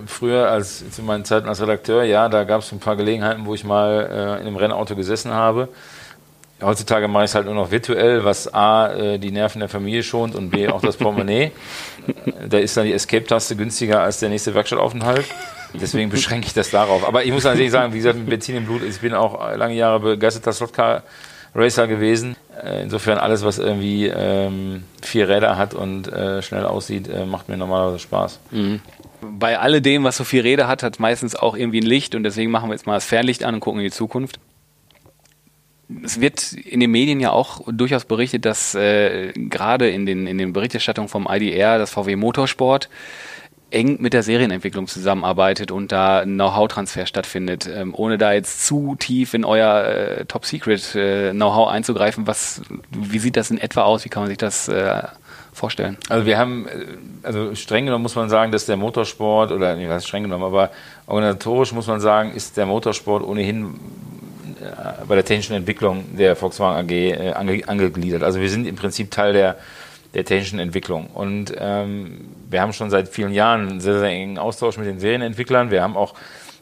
früher, 0.07 0.49
als 0.49 0.89
zu 0.91 1.03
meinen 1.03 1.25
Zeiten 1.25 1.47
als 1.47 1.61
Redakteur, 1.61 2.03
ja, 2.03 2.29
da 2.29 2.43
gab 2.43 2.61
es 2.61 2.71
ein 2.71 2.79
paar 2.79 2.95
Gelegenheiten, 2.95 3.45
wo 3.45 3.53
ich 3.53 3.63
mal 3.63 4.09
äh, 4.11 4.41
in 4.41 4.47
einem 4.47 4.55
Rennauto 4.55 4.95
gesessen 4.95 5.31
habe. 5.31 5.69
Heutzutage 6.61 7.07
mache 7.07 7.23
ich 7.23 7.31
es 7.31 7.35
halt 7.35 7.45
nur 7.45 7.55
noch 7.55 7.71
virtuell, 7.71 8.25
was 8.25 8.53
A, 8.53 8.93
äh, 8.93 9.17
die 9.17 9.31
Nerven 9.31 9.59
der 9.59 9.69
Familie 9.69 10.03
schont 10.03 10.35
und 10.35 10.49
B, 10.49 10.67
auch 10.67 10.81
das 10.81 10.97
Portemonnaie. 10.97 11.51
da 12.49 12.57
ist 12.57 12.75
dann 12.75 12.85
die 12.85 12.93
Escape-Taste 12.93 13.55
günstiger 13.55 14.01
als 14.01 14.19
der 14.19 14.29
nächste 14.29 14.53
Werkstattaufenthalt. 14.53 15.25
Deswegen 15.73 16.09
beschränke 16.09 16.47
ich 16.47 16.53
das 16.53 16.71
darauf. 16.71 17.07
Aber 17.07 17.23
ich 17.23 17.31
muss 17.31 17.43
natürlich 17.43 17.71
sagen, 17.71 17.93
wie 17.93 17.97
gesagt, 17.97 18.17
mit 18.17 18.27
Benzin 18.27 18.55
im 18.55 18.65
Blut, 18.65 18.81
ich 18.83 18.99
bin 18.99 19.13
auch 19.13 19.55
lange 19.55 19.75
Jahre 19.75 19.99
begeisterter 19.99 20.51
Slotcar 20.51 21.03
Racer 21.55 21.87
gewesen. 21.87 22.35
Äh, 22.63 22.83
insofern 22.83 23.17
alles, 23.17 23.43
was 23.43 23.57
irgendwie 23.57 24.07
ähm, 24.07 24.83
vier 25.01 25.29
Räder 25.29 25.57
hat 25.57 25.73
und 25.73 26.07
äh, 26.07 26.41
schnell 26.41 26.65
aussieht, 26.65 27.07
äh, 27.07 27.25
macht 27.25 27.49
mir 27.49 27.57
normalerweise 27.57 27.99
Spaß. 27.99 28.39
Mhm. 28.51 28.81
Bei 29.21 29.59
alledem, 29.59 30.03
was 30.03 30.17
so 30.17 30.23
vier 30.23 30.43
Räder 30.43 30.67
hat, 30.67 30.83
hat 30.83 30.99
meistens 30.99 31.35
auch 31.35 31.55
irgendwie 31.55 31.81
ein 31.81 31.85
Licht 31.85 32.15
und 32.15 32.23
deswegen 32.23 32.51
machen 32.51 32.69
wir 32.69 32.73
jetzt 32.73 32.87
mal 32.87 32.95
das 32.95 33.05
Fernlicht 33.05 33.43
an 33.43 33.55
und 33.55 33.59
gucken 33.59 33.79
in 33.81 33.85
die 33.85 33.91
Zukunft. 33.91 34.39
Es 36.03 36.21
wird 36.21 36.53
in 36.53 36.79
den 36.79 36.91
Medien 36.91 37.19
ja 37.19 37.31
auch 37.31 37.61
durchaus 37.67 38.05
berichtet, 38.05 38.45
dass 38.45 38.75
äh, 38.75 39.33
gerade 39.33 39.89
in 39.89 40.05
den, 40.05 40.27
in 40.27 40.37
den 40.37 40.53
Berichterstattungen 40.53 41.09
vom 41.09 41.27
IDR, 41.29 41.79
das 41.79 41.89
VW 41.91 42.15
Motorsport, 42.15 42.89
eng 43.71 43.97
mit 43.99 44.13
der 44.13 44.23
Serienentwicklung 44.23 44.87
zusammenarbeitet 44.87 45.71
und 45.71 45.91
da 45.91 46.19
ein 46.19 46.33
Know-how-Transfer 46.35 47.05
stattfindet. 47.05 47.69
Ähm, 47.71 47.93
ohne 47.95 48.17
da 48.17 48.33
jetzt 48.33 48.65
zu 48.65 48.95
tief 48.97 49.33
in 49.33 49.45
euer 49.45 49.85
äh, 49.85 50.25
Top-Secret-Know-how 50.25 51.69
äh, 51.69 51.71
einzugreifen, 51.71 52.27
was, 52.27 52.61
wie 52.89 53.19
sieht 53.19 53.37
das 53.37 53.51
in 53.51 53.57
etwa 53.57 53.83
aus? 53.83 54.05
Wie 54.05 54.09
kann 54.09 54.23
man 54.23 54.29
sich 54.29 54.37
das 54.37 54.67
äh, 54.67 55.03
vorstellen? 55.53 55.97
Also 56.09 56.25
wir 56.25 56.37
haben, 56.37 56.67
äh, 56.67 56.71
also 57.23 57.53
streng 57.55 57.85
genommen 57.85 58.03
muss 58.03 58.15
man 58.15 58.29
sagen, 58.29 58.51
dass 58.51 58.65
der 58.65 58.77
Motorsport, 58.77 59.51
oder 59.51 59.75
nicht 59.75 59.89
was 59.89 60.07
streng 60.07 60.23
genommen, 60.23 60.43
aber 60.43 60.71
organisatorisch 61.05 61.71
muss 61.71 61.87
man 61.87 61.99
sagen, 61.99 62.33
ist 62.33 62.57
der 62.57 62.65
Motorsport 62.65 63.23
ohnehin 63.23 63.75
äh, 64.61 65.05
bei 65.07 65.15
der 65.15 65.25
technischen 65.25 65.55
Entwicklung 65.55 66.17
der 66.17 66.35
Volkswagen 66.35 66.85
AG 66.85 66.91
äh, 66.91 67.33
ange, 67.33 67.61
angegliedert. 67.67 68.23
Also 68.23 68.39
wir 68.39 68.49
sind 68.49 68.67
im 68.67 68.75
Prinzip 68.75 69.11
Teil 69.11 69.33
der 69.33 69.57
der 70.13 70.25
technischen 70.25 70.59
Entwicklung. 70.59 71.07
Und 71.07 71.53
ähm, 71.57 72.29
wir 72.49 72.61
haben 72.61 72.73
schon 72.73 72.89
seit 72.89 73.09
vielen 73.09 73.33
Jahren 73.33 73.69
einen 73.69 73.79
sehr, 73.79 73.99
sehr 73.99 74.09
engen 74.09 74.37
Austausch 74.37 74.77
mit 74.77 74.87
den 74.87 74.99
Serienentwicklern. 74.99 75.71
Wir 75.71 75.83
haben 75.83 75.95
auch 75.95 76.15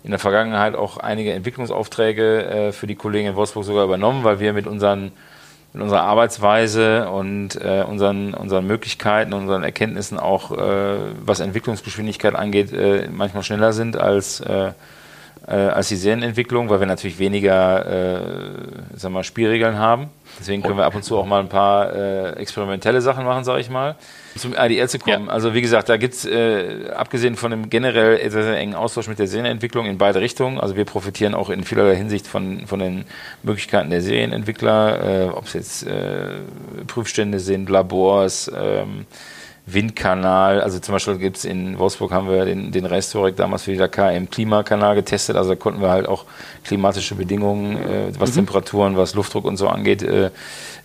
in 0.04 0.12
der 0.12 0.20
Vergangenheit 0.20 0.76
auch 0.76 0.98
einige 0.98 1.34
Entwicklungsaufträge 1.34 2.46
äh, 2.46 2.72
für 2.72 2.88
die 2.88 2.96
Kollegen 2.96 3.30
in 3.30 3.36
Wolfsburg 3.36 3.66
sogar 3.66 3.86
übernommen, 3.86 4.24
weil 4.24 4.40
wir 4.40 4.54
mit 4.54 4.68
unseren 4.68 5.12
mit 5.74 5.84
unserer 5.84 6.04
Arbeitsweise 6.04 7.10
und 7.10 7.56
äh, 7.62 7.84
unseren, 7.88 8.34
unseren 8.34 8.66
Möglichkeiten, 8.66 9.34
unseren 9.34 9.64
Erkenntnissen 9.64 10.18
auch, 10.18 10.52
äh, 10.52 10.98
was 11.24 11.40
Entwicklungsgeschwindigkeit 11.40 12.36
angeht, 12.36 12.72
äh, 12.74 13.08
manchmal 13.12 13.44
schneller 13.44 13.74
sind 13.74 13.98
als, 13.98 14.40
äh, 14.40 14.72
äh, 15.46 15.52
als 15.52 15.90
die 15.90 15.98
Serienentwicklung, 15.98 16.70
weil 16.70 16.80
wir 16.80 16.88
natürlich 16.88 17.20
weniger 17.20 17.86
äh, 17.86 18.98
sagen 18.98 19.14
wir, 19.14 19.24
Spielregeln 19.24 19.78
haben. 19.78 20.10
Deswegen 20.40 20.62
können 20.62 20.78
wir 20.78 20.86
ab 20.86 20.96
und 20.96 21.04
zu 21.04 21.18
auch 21.18 21.26
mal 21.26 21.40
ein 21.40 21.50
paar 21.50 21.94
äh, 21.94 22.30
experimentelle 22.34 23.02
Sachen 23.02 23.26
machen, 23.26 23.44
sage 23.44 23.62
ich 23.62 23.70
mal. 23.70 23.96
Zum 24.36 24.54
IDL 24.54 24.88
zu 24.88 25.00
kommen. 25.00 25.26
Ja. 25.26 25.32
Also 25.32 25.54
wie 25.54 25.62
gesagt, 25.62 25.90
da 25.90 25.98
gibt's 25.98 26.26
äh, 26.26 26.90
abgesehen 26.96 27.36
von 27.36 27.52
dem 27.52 27.70
generell 27.70 28.18
sehr, 28.30 28.44
sehr 28.44 28.58
engen 28.58 28.76
Austausch 28.76 29.08
mit 29.08 29.20
der 29.20 29.28
Serienentwicklung 29.28 29.86
in 29.86 29.98
beide 29.98 30.22
Richtungen. 30.22 30.60
Also 30.60 30.76
wir 30.76 30.86
profitieren 30.86 31.34
auch 31.34 31.50
in 31.50 31.64
vielerlei 31.64 31.96
Hinsicht 31.96 32.28
von, 32.28 32.68
von 32.68 32.80
den 32.80 33.06
Möglichkeiten 33.44 33.90
der 33.90 34.02
Serienentwickler, 34.02 35.26
äh, 35.26 35.30
ob 35.30 35.46
es 35.46 35.54
jetzt 35.54 35.88
äh, 35.88 36.36
Prüfstände 36.86 37.40
sind, 37.40 37.70
Labors, 37.70 38.52
ähm, 38.56 39.06
Windkanal, 39.70 40.62
also 40.62 40.80
zum 40.80 40.94
Beispiel 40.94 41.18
gibt 41.18 41.36
es 41.36 41.46
in 41.46 41.78
Wolfsburg 41.78 42.14
haben 42.14 42.30
wir 42.30 42.46
den, 42.46 42.72
den 42.72 42.86
Restaurik 42.86 43.36
damals 43.36 43.64
für 43.64 43.72
die 43.72 43.78
Dakar 43.78 44.14
im 44.14 44.30
Klimakanal 44.30 44.96
getestet, 44.96 45.36
also 45.36 45.50
da 45.50 45.56
konnten 45.58 45.82
wir 45.82 45.90
halt 45.90 46.08
auch 46.08 46.24
klimatische 46.64 47.16
Bedingungen, 47.16 47.76
äh, 47.76 48.12
was 48.18 48.32
mhm. 48.32 48.36
Temperaturen, 48.36 48.96
was 48.96 49.14
Luftdruck 49.14 49.44
und 49.44 49.58
so 49.58 49.68
angeht, 49.68 50.04
äh, 50.04 50.32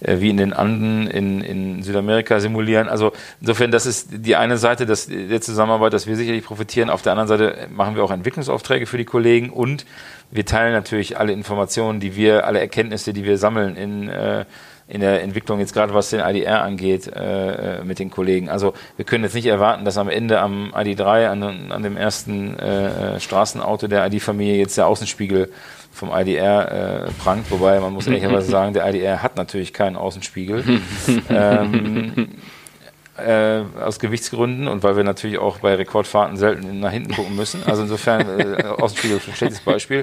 äh, 0.01 0.21
wie 0.21 0.31
in 0.31 0.37
den 0.37 0.53
Anden 0.53 1.07
in, 1.07 1.43
in 1.43 1.83
Südamerika 1.85 2.41
simulieren. 2.41 2.89
Also 2.89 3.12
insofern, 3.41 3.71
das 3.71 3.87
ist 3.87 4.09
die 4.11 4.35
eine 4.35 4.59
Seite 4.59 4.85
dass, 4.85 5.07
der 5.07 5.41
Zusammenarbeit, 5.41 5.93
dass 5.93 6.09
wir 6.09 6.17
sicherlich 6.17 6.45
profitieren. 6.45 6.91
Auf 6.91 7.03
der 7.03 7.12
anderen 7.12 7.29
Seite 7.29 7.69
machen 7.71 7.95
wir 7.95 8.03
auch 8.03 8.11
Entwicklungsaufträge 8.11 8.87
für 8.87 8.99
die 8.99 9.05
Kollegen 9.05 9.51
und 9.51 9.87
wir 10.33 10.45
teilen 10.45 10.73
natürlich 10.73 11.19
alle 11.19 11.33
Informationen, 11.33 12.01
die 12.01 12.17
wir, 12.17 12.47
alle 12.47 12.59
Erkenntnisse, 12.59 13.12
die 13.12 13.25
wir 13.25 13.39
sammeln 13.39 13.77
in 13.77 14.09
äh, 14.09 14.45
in 14.93 15.01
der 15.01 15.23
Entwicklung, 15.23 15.59
jetzt 15.59 15.73
gerade 15.73 15.95
was 15.95 16.11
den 16.11 16.21
IDR 16.21 16.63
angeht, 16.63 17.07
äh, 17.07 17.79
äh, 17.81 17.85
mit 17.85 17.99
den 17.99 18.11
Kollegen. 18.11 18.51
Also 18.51 18.75
wir 18.97 19.07
können 19.07 19.25
jetzt 19.25 19.33
nicht 19.33 19.47
erwarten, 19.47 19.87
dass 19.87 19.97
am 19.97 20.11
Ende 20.11 20.39
am 20.39 20.71
ID3, 20.75 21.29
an, 21.29 21.73
an 21.73 21.83
dem 21.83 21.97
ersten 21.97 22.59
äh, 22.59 23.15
äh, 23.17 23.21
Straßenauto 23.21 23.89
der 23.89 24.07
ID-Familie 24.07 24.59
jetzt 24.59 24.77
der 24.77 24.87
Außenspiegel 24.87 25.51
vom 25.91 26.11
IDR 26.13 27.07
äh, 27.07 27.11
prangt, 27.23 27.51
wobei 27.51 27.81
man 27.81 27.95
muss 27.95 28.07
ehrlicherweise 28.07 28.51
sagen, 28.51 28.75
der 28.75 28.87
IDR 28.87 29.23
hat 29.23 29.39
natürlich 29.39 29.73
keinen 29.73 29.97
Außenspiegel. 29.97 30.63
ähm, 31.31 32.29
äh, 33.19 33.61
aus 33.81 33.99
Gewichtsgründen 33.99 34.69
und 34.69 34.83
weil 34.83 34.97
wir 34.97 35.04
natürlich 35.04 35.38
auch 35.38 35.59
bei 35.59 35.75
Rekordfahrten 35.75 36.37
selten 36.38 36.81
nach 36.81 36.92
hinten 36.92 37.14
gucken 37.14 37.37
müssen. 37.37 37.62
Also 37.66 37.83
insofern 37.83 38.40
äh, 38.40 38.62
Außenspiegel 38.81 39.21
ein 39.26 39.35
schlechtes 39.35 39.61
Beispiel. 39.61 40.02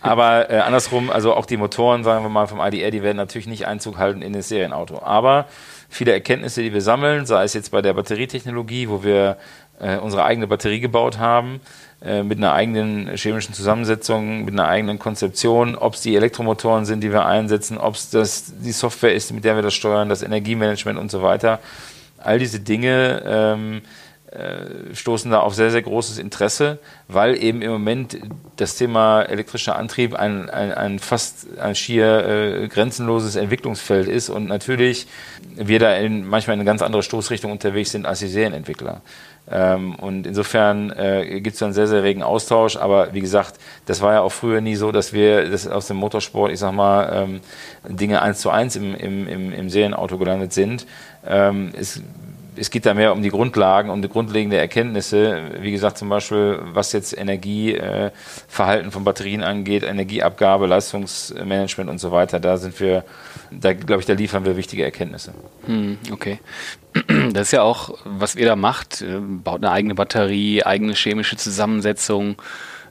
Aber 0.00 0.50
äh, 0.50 0.58
andersrum, 0.60 1.10
also 1.10 1.34
auch 1.34 1.44
die 1.44 1.58
Motoren, 1.58 2.02
sagen 2.02 2.24
wir 2.24 2.30
mal 2.30 2.46
vom 2.46 2.60
IDR, 2.60 2.90
die 2.90 3.02
werden 3.02 3.18
natürlich 3.18 3.46
nicht 3.46 3.66
Einzug 3.66 3.98
halten 3.98 4.22
in 4.22 4.32
das 4.32 4.48
Serienauto. 4.48 5.02
Aber 5.02 5.46
viele 5.90 6.12
Erkenntnisse, 6.12 6.62
die 6.62 6.72
wir 6.72 6.80
sammeln, 6.80 7.26
sei 7.26 7.44
es 7.44 7.52
jetzt 7.52 7.72
bei 7.72 7.82
der 7.82 7.92
Batterietechnologie, 7.92 8.88
wo 8.88 9.04
wir 9.04 9.36
äh, 9.78 9.98
unsere 9.98 10.24
eigene 10.24 10.46
Batterie 10.46 10.80
gebaut 10.80 11.18
haben, 11.18 11.60
äh, 12.02 12.22
mit 12.22 12.38
einer 12.38 12.54
eigenen 12.54 13.14
chemischen 13.16 13.52
Zusammensetzung, 13.52 14.46
mit 14.46 14.54
einer 14.54 14.66
eigenen 14.66 14.98
Konzeption, 14.98 15.76
ob 15.76 15.92
es 15.92 16.00
die 16.00 16.16
Elektromotoren 16.16 16.86
sind, 16.86 17.02
die 17.02 17.12
wir 17.12 17.26
einsetzen, 17.26 17.76
ob 17.76 17.96
es 17.96 18.08
das 18.08 18.54
die 18.58 18.72
Software 18.72 19.14
ist, 19.14 19.30
mit 19.32 19.44
der 19.44 19.56
wir 19.56 19.62
das 19.62 19.74
steuern, 19.74 20.08
das 20.08 20.22
Energiemanagement 20.22 20.98
und 20.98 21.10
so 21.10 21.20
weiter 21.22 21.60
all 22.26 22.38
diese 22.38 22.60
Dinge 22.60 23.22
ähm, 23.24 23.82
äh, 24.30 24.94
stoßen 24.94 25.30
da 25.30 25.40
auf 25.40 25.54
sehr, 25.54 25.70
sehr 25.70 25.82
großes 25.82 26.18
Interesse, 26.18 26.78
weil 27.08 27.42
eben 27.42 27.62
im 27.62 27.70
Moment 27.70 28.18
das 28.56 28.74
Thema 28.74 29.22
elektrischer 29.22 29.76
Antrieb 29.76 30.14
ein, 30.14 30.50
ein, 30.50 30.72
ein 30.72 30.98
fast 30.98 31.46
ein 31.58 31.74
schier 31.74 32.26
äh, 32.26 32.68
grenzenloses 32.68 33.36
Entwicklungsfeld 33.36 34.08
ist 34.08 34.28
und 34.28 34.46
natürlich 34.46 35.06
wir 35.54 35.78
da 35.78 35.94
in, 35.94 36.26
manchmal 36.26 36.54
in 36.54 36.60
eine 36.60 36.66
ganz 36.66 36.82
andere 36.82 37.02
Stoßrichtung 37.02 37.52
unterwegs 37.52 37.92
sind 37.92 38.04
als 38.04 38.18
die 38.18 38.28
Serienentwickler. 38.28 39.00
Ähm, 39.50 39.94
und 39.94 40.26
insofern 40.26 40.90
äh, 40.90 41.40
gibt 41.40 41.56
es 41.56 41.62
einen 41.62 41.72
sehr, 41.72 41.86
sehr 41.86 42.02
regen 42.02 42.22
Austausch. 42.22 42.76
Aber 42.76 43.14
wie 43.14 43.20
gesagt, 43.20 43.54
das 43.86 44.00
war 44.00 44.14
ja 44.14 44.20
auch 44.20 44.32
früher 44.32 44.60
nie 44.60 44.76
so, 44.76 44.92
dass 44.92 45.12
wir 45.12 45.48
das 45.48 45.66
aus 45.68 45.86
dem 45.86 45.96
Motorsport, 45.98 46.52
ich 46.52 46.58
sag 46.58 46.72
mal, 46.72 47.10
ähm, 47.12 47.40
Dinge 47.88 48.22
eins 48.22 48.40
zu 48.40 48.50
eins 48.50 48.76
im, 48.76 48.94
im, 48.94 49.28
im, 49.28 49.52
im 49.52 49.70
Serienauto 49.70 50.18
gelandet 50.18 50.52
sind. 50.52 50.86
Ähm, 51.26 51.72
es, 51.76 52.02
es 52.56 52.70
geht 52.70 52.86
da 52.86 52.94
mehr 52.94 53.12
um 53.12 53.22
die 53.22 53.28
Grundlagen, 53.28 53.90
um 53.90 54.02
die 54.02 54.08
grundlegende 54.08 54.56
Erkenntnisse. 54.56 55.50
Wie 55.60 55.72
gesagt, 55.72 55.98
zum 55.98 56.08
Beispiel, 56.08 56.60
was 56.72 56.92
jetzt 56.92 57.16
Energieverhalten 57.16 58.88
äh, 58.88 58.90
von 58.90 59.04
Batterien 59.04 59.42
angeht, 59.42 59.82
Energieabgabe, 59.82 60.66
Leistungsmanagement 60.66 61.90
und 61.90 61.98
so 61.98 62.12
weiter. 62.12 62.40
Da 62.40 62.56
sind 62.56 62.78
wir, 62.80 63.04
da 63.50 63.72
glaube 63.72 64.00
ich, 64.00 64.06
da 64.06 64.14
liefern 64.14 64.44
wir 64.44 64.56
wichtige 64.56 64.84
Erkenntnisse. 64.84 65.34
Hm, 65.66 65.98
okay. 66.12 66.38
Das 67.32 67.48
ist 67.48 67.52
ja 67.52 67.62
auch, 67.62 67.98
was 68.04 68.36
ihr 68.36 68.46
da 68.46 68.56
macht, 68.56 69.02
äh, 69.02 69.18
baut 69.20 69.62
eine 69.62 69.70
eigene 69.70 69.94
Batterie, 69.94 70.62
eigene 70.62 70.94
chemische 70.94 71.36
Zusammensetzung 71.36 72.36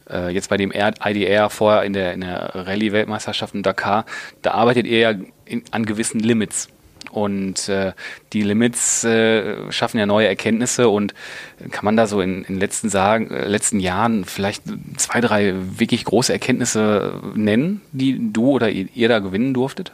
äh, 0.09 0.29
jetzt 0.29 0.49
bei 0.49 0.57
dem 0.57 0.71
IDR 0.71 1.49
vorher 1.49 1.83
in 1.83 1.93
der, 1.93 2.13
in 2.13 2.21
der 2.21 2.51
Rallye-Weltmeisterschaft 2.53 3.55
in 3.55 3.63
Dakar, 3.63 4.05
da 4.41 4.51
arbeitet 4.51 4.85
ihr 4.85 4.99
ja 4.99 5.13
in, 5.45 5.63
an 5.71 5.85
gewissen 5.85 6.19
Limits. 6.19 6.69
Und 7.15 7.69
äh, 7.69 7.93
die 8.33 8.41
Limits 8.41 9.05
äh, 9.05 9.71
schaffen 9.71 9.99
ja 9.99 10.05
neue 10.05 10.27
Erkenntnisse 10.27 10.89
und 10.89 11.13
kann 11.71 11.85
man 11.85 11.95
da 11.95 12.07
so 12.07 12.19
in 12.19 12.43
den 12.43 12.59
letzten, 12.59 12.89
sagen, 12.89 13.31
äh, 13.31 13.47
letzten 13.47 13.79
Jahren 13.79 14.25
vielleicht 14.25 14.63
zwei, 14.97 15.21
drei 15.21 15.53
wirklich 15.55 16.03
große 16.03 16.33
Erkenntnisse 16.33 17.21
nennen, 17.33 17.79
die 17.93 18.33
du 18.33 18.49
oder 18.49 18.69
ihr, 18.69 19.07
da 19.07 19.19
gewinnen 19.19 19.53
durftet? 19.53 19.93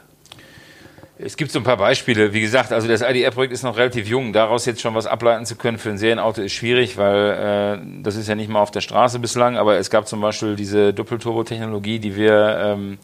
Es 1.16 1.36
gibt 1.36 1.52
so 1.52 1.60
ein 1.60 1.64
paar 1.64 1.76
Beispiele. 1.76 2.32
Wie 2.32 2.40
gesagt, 2.40 2.72
also 2.72 2.88
das 2.88 3.02
IDR-Projekt 3.02 3.52
ist 3.52 3.62
noch 3.62 3.76
relativ 3.76 4.08
jung. 4.08 4.32
Daraus 4.32 4.66
jetzt 4.66 4.80
schon 4.80 4.96
was 4.96 5.06
ableiten 5.06 5.46
zu 5.46 5.54
können 5.54 5.78
für 5.78 5.90
ein 5.90 5.98
Serienauto 5.98 6.42
ist 6.42 6.54
schwierig, 6.54 6.96
weil 6.96 7.78
äh, 7.78 8.02
das 8.02 8.16
ist 8.16 8.28
ja 8.28 8.34
nicht 8.34 8.50
mal 8.50 8.60
auf 8.60 8.72
der 8.72 8.80
Straße 8.80 9.20
bislang. 9.20 9.56
Aber 9.56 9.76
es 9.76 9.90
gab 9.90 10.08
zum 10.08 10.20
Beispiel 10.20 10.56
diese 10.56 10.92
Doppelturbo-Technologie, 10.92 12.00
die 12.00 12.16
wir 12.16 12.58
ähm, 12.60 12.98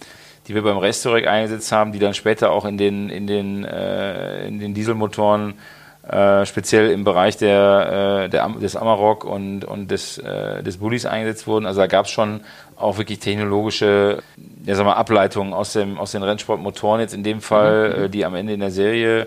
die 0.49 0.55
wir 0.55 0.63
beim 0.63 0.79
Restorec 0.79 1.27
eingesetzt 1.27 1.71
haben, 1.73 1.93
die 1.93 1.99
dann 1.99 2.15
später 2.15 2.51
auch 2.51 2.65
in 2.65 2.79
den, 2.79 3.11
in 3.11 3.27
den, 3.27 3.65
äh, 3.65 4.47
in 4.49 4.59
den 4.59 4.75
Dieselmotoren 4.75 5.55
äh, 6.09 6.47
speziell 6.47 6.91
im 6.91 7.05
Bereich 7.05 7.37
der, 7.37 8.25
äh, 8.25 8.29
der, 8.31 8.49
des 8.49 8.77
Amarok 8.77 9.25
und, 9.25 9.67
und 9.67 9.91
des, 9.91 10.17
äh, 10.17 10.63
des 10.63 10.79
Bullies 10.79 11.05
eingesetzt 11.05 11.47
wurden. 11.47 11.67
Also 11.67 11.81
da 11.81 11.87
gab 11.87 12.07
es 12.07 12.11
schon 12.11 12.41
auch 12.77 12.97
wirklich 12.97 13.19
technologische 13.19 14.23
ja, 14.65 14.75
sag 14.75 14.87
mal, 14.87 14.95
Ableitungen 14.95 15.53
aus, 15.53 15.75
dem, 15.75 15.99
aus 15.99 16.13
den 16.13 16.23
Rennsportmotoren 16.23 17.03
jetzt 17.03 17.13
in 17.13 17.25
dem 17.25 17.43
Fall, 17.43 17.91
mhm. 17.91 18.05
äh, 18.05 18.09
die 18.09 18.25
am 18.25 18.35
Ende 18.35 18.55
in 18.55 18.61
der 18.61 18.71
Serie 18.71 19.27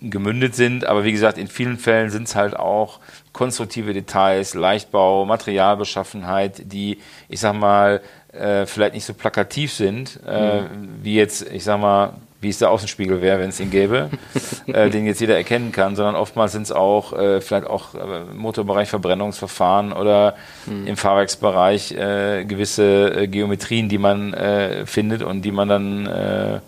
gemündet 0.00 0.54
sind. 0.54 0.86
Aber 0.86 1.04
wie 1.04 1.12
gesagt, 1.12 1.36
in 1.36 1.46
vielen 1.46 1.76
Fällen 1.76 2.08
sind 2.08 2.26
es 2.26 2.34
halt 2.34 2.56
auch 2.56 3.00
konstruktive 3.32 3.92
Details, 3.92 4.54
Leichtbau, 4.54 5.26
Materialbeschaffenheit, 5.26 6.72
die, 6.72 6.98
ich 7.28 7.40
sag 7.40 7.54
mal, 7.54 8.00
äh, 8.32 8.66
vielleicht 8.66 8.94
nicht 8.94 9.04
so 9.04 9.14
plakativ 9.14 9.72
sind, 9.72 10.20
äh, 10.26 10.62
mhm. 10.62 10.66
wie 11.02 11.16
jetzt, 11.16 11.50
ich 11.50 11.64
sag 11.64 11.80
mal, 11.80 12.14
wie 12.40 12.50
es 12.50 12.58
der 12.58 12.70
Außenspiegel 12.70 13.20
wäre, 13.20 13.40
wenn 13.40 13.48
es 13.48 13.58
ihn 13.58 13.70
gäbe, 13.70 14.10
äh, 14.66 14.90
den 14.90 15.06
jetzt 15.06 15.20
jeder 15.20 15.36
erkennen 15.36 15.72
kann, 15.72 15.96
sondern 15.96 16.14
oftmals 16.14 16.52
sind 16.52 16.62
es 16.62 16.72
auch 16.72 17.12
äh, 17.12 17.40
vielleicht 17.40 17.66
auch 17.66 17.94
äh, 17.94 18.32
Motorbereich 18.34 18.88
Verbrennungsverfahren 18.88 19.92
oder 19.92 20.36
mhm. 20.66 20.86
im 20.86 20.96
Fahrwerksbereich 20.96 21.92
äh, 21.92 22.44
gewisse 22.44 23.22
äh, 23.22 23.26
Geometrien, 23.26 23.88
die 23.88 23.98
man 23.98 24.34
äh, 24.34 24.86
findet 24.86 25.22
und 25.22 25.42
die 25.42 25.52
man 25.52 25.68
dann 25.68 26.06
äh, 26.06 26.60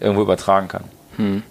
irgendwo 0.00 0.22
übertragen 0.22 0.68
kann. 0.68 0.84
Mhm. 1.18 1.42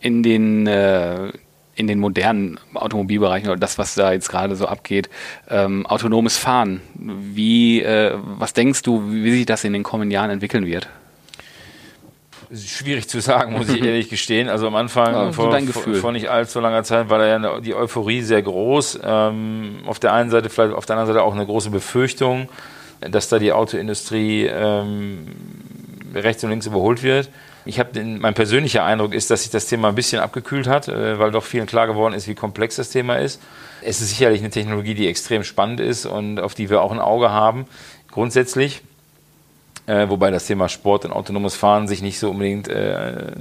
In 0.00 0.22
den 0.22 0.66
äh, 0.66 1.32
in 1.78 1.86
den 1.86 2.00
modernen 2.00 2.58
Automobilbereichen 2.74 3.48
oder 3.48 3.58
das, 3.58 3.78
was 3.78 3.94
da 3.94 4.12
jetzt 4.12 4.28
gerade 4.28 4.56
so 4.56 4.66
abgeht, 4.66 5.08
ähm, 5.48 5.86
autonomes 5.86 6.36
Fahren. 6.36 6.80
Wie, 6.94 7.80
äh, 7.82 8.14
was 8.16 8.52
denkst 8.52 8.82
du, 8.82 9.12
wie 9.12 9.30
sich 9.30 9.46
das 9.46 9.62
in 9.62 9.72
den 9.72 9.84
kommenden 9.84 10.10
Jahren 10.10 10.30
entwickeln 10.30 10.66
wird? 10.66 10.88
Schwierig 12.52 13.08
zu 13.08 13.20
sagen, 13.20 13.52
muss 13.52 13.68
ich 13.68 13.80
ehrlich 13.84 14.08
gestehen. 14.08 14.48
Also 14.48 14.66
am 14.66 14.74
Anfang, 14.74 15.12
ja, 15.12 15.32
vor, 15.32 15.56
vor, 15.60 15.94
vor, 15.94 16.12
nicht 16.12 16.28
allzu 16.28 16.58
langer 16.58 16.82
Zeit, 16.82 17.10
war 17.10 17.18
da 17.18 17.26
ja 17.26 17.60
die 17.60 17.74
Euphorie 17.74 18.22
sehr 18.22 18.42
groß. 18.42 18.98
Ähm, 19.04 19.76
auf 19.86 20.00
der 20.00 20.12
einen 20.14 20.30
Seite, 20.30 20.48
vielleicht 20.48 20.74
auf 20.74 20.84
der 20.84 20.96
anderen 20.96 21.14
Seite 21.14 21.24
auch 21.24 21.34
eine 21.34 21.46
große 21.46 21.70
Befürchtung, 21.70 22.48
dass 23.00 23.28
da 23.28 23.38
die 23.38 23.52
Autoindustrie 23.52 24.46
ähm, 24.46 25.28
rechts 26.12 26.42
und 26.42 26.50
links 26.50 26.66
überholt 26.66 27.04
wird. 27.04 27.28
Ich 27.68 27.78
habe 27.78 28.02
mein 28.02 28.32
persönlicher 28.32 28.82
Eindruck 28.82 29.12
ist, 29.12 29.30
dass 29.30 29.42
sich 29.42 29.50
das 29.50 29.66
Thema 29.66 29.88
ein 29.88 29.94
bisschen 29.94 30.22
abgekühlt 30.22 30.66
hat, 30.66 30.88
äh, 30.88 31.18
weil 31.18 31.32
doch 31.32 31.44
vielen 31.44 31.66
klar 31.66 31.86
geworden 31.86 32.14
ist, 32.14 32.26
wie 32.26 32.34
komplex 32.34 32.76
das 32.76 32.88
Thema 32.88 33.16
ist. 33.16 33.42
Es 33.82 34.00
ist 34.00 34.08
sicherlich 34.08 34.40
eine 34.40 34.48
Technologie, 34.48 34.94
die 34.94 35.06
extrem 35.06 35.44
spannend 35.44 35.78
ist 35.78 36.06
und 36.06 36.40
auf 36.40 36.54
die 36.54 36.70
wir 36.70 36.80
auch 36.80 36.92
ein 36.92 36.98
Auge 36.98 37.30
haben, 37.30 37.66
grundsätzlich. 38.10 38.80
Äh, 39.86 40.08
wobei 40.08 40.30
das 40.30 40.46
Thema 40.46 40.70
Sport 40.70 41.04
und 41.04 41.12
autonomes 41.12 41.56
Fahren 41.56 41.88
sich 41.88 42.00
nicht 42.00 42.18
so 42.18 42.30
unbedingt 42.30 42.68
äh, 42.68 43.32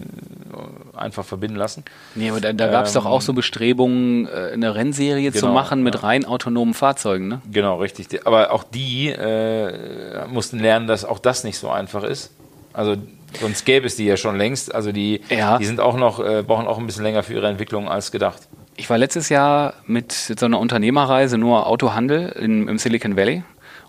einfach 0.94 1.24
verbinden 1.24 1.56
lassen. 1.56 1.86
Nee, 2.16 2.30
aber 2.30 2.42
da, 2.42 2.52
da 2.52 2.68
gab 2.68 2.86
es 2.86 2.96
ähm, 2.96 3.04
doch 3.04 3.10
auch 3.10 3.22
so 3.22 3.32
Bestrebungen, 3.32 4.28
äh, 4.28 4.52
eine 4.52 4.76
Rennserie 4.76 5.32
genau, 5.32 5.48
zu 5.48 5.54
machen 5.54 5.84
mit 5.84 5.96
ja. 5.96 6.02
rein 6.02 6.26
autonomen 6.26 6.74
Fahrzeugen, 6.74 7.30
ne? 7.30 7.42
Genau, 7.50 7.78
richtig. 7.78 8.28
Aber 8.28 8.52
auch 8.52 8.66
die 8.66 9.08
äh, 9.08 10.28
mussten 10.28 10.60
lernen, 10.60 10.88
dass 10.88 11.06
auch 11.06 11.20
das 11.20 11.46
nicht 11.46 11.58
so 11.58 11.70
einfach 11.70 12.04
ist. 12.04 12.32
Also 12.74 12.98
sonst 13.34 13.66
gäbe 13.66 13.88
es 13.88 13.96
die 13.96 14.06
ja 14.06 14.18
schon 14.18 14.38
längst. 14.38 14.74
Also 14.74 14.92
die, 14.92 15.22
ja. 15.30 15.58
die 15.58 15.66
sind 15.66 15.80
auch 15.80 15.98
noch, 15.98 16.20
äh, 16.20 16.44
brauchen 16.44 16.68
auch 16.68 16.78
ein 16.78 16.86
bisschen 16.86 17.04
länger 17.04 17.24
für 17.24 17.34
ihre 17.34 17.48
Entwicklung 17.48 17.90
als 17.90 18.12
gedacht. 18.12 18.48
Ich 18.76 18.90
war 18.90 18.98
letztes 18.98 19.30
Jahr 19.30 19.74
mit 19.86 20.12
so 20.12 20.46
einer 20.46 20.60
Unternehmerreise 20.60 21.38
nur 21.38 21.68
Autohandel 21.68 22.30
in, 22.30 22.68
im 22.68 22.78
Silicon 22.78 23.18
Valley. 23.18 23.44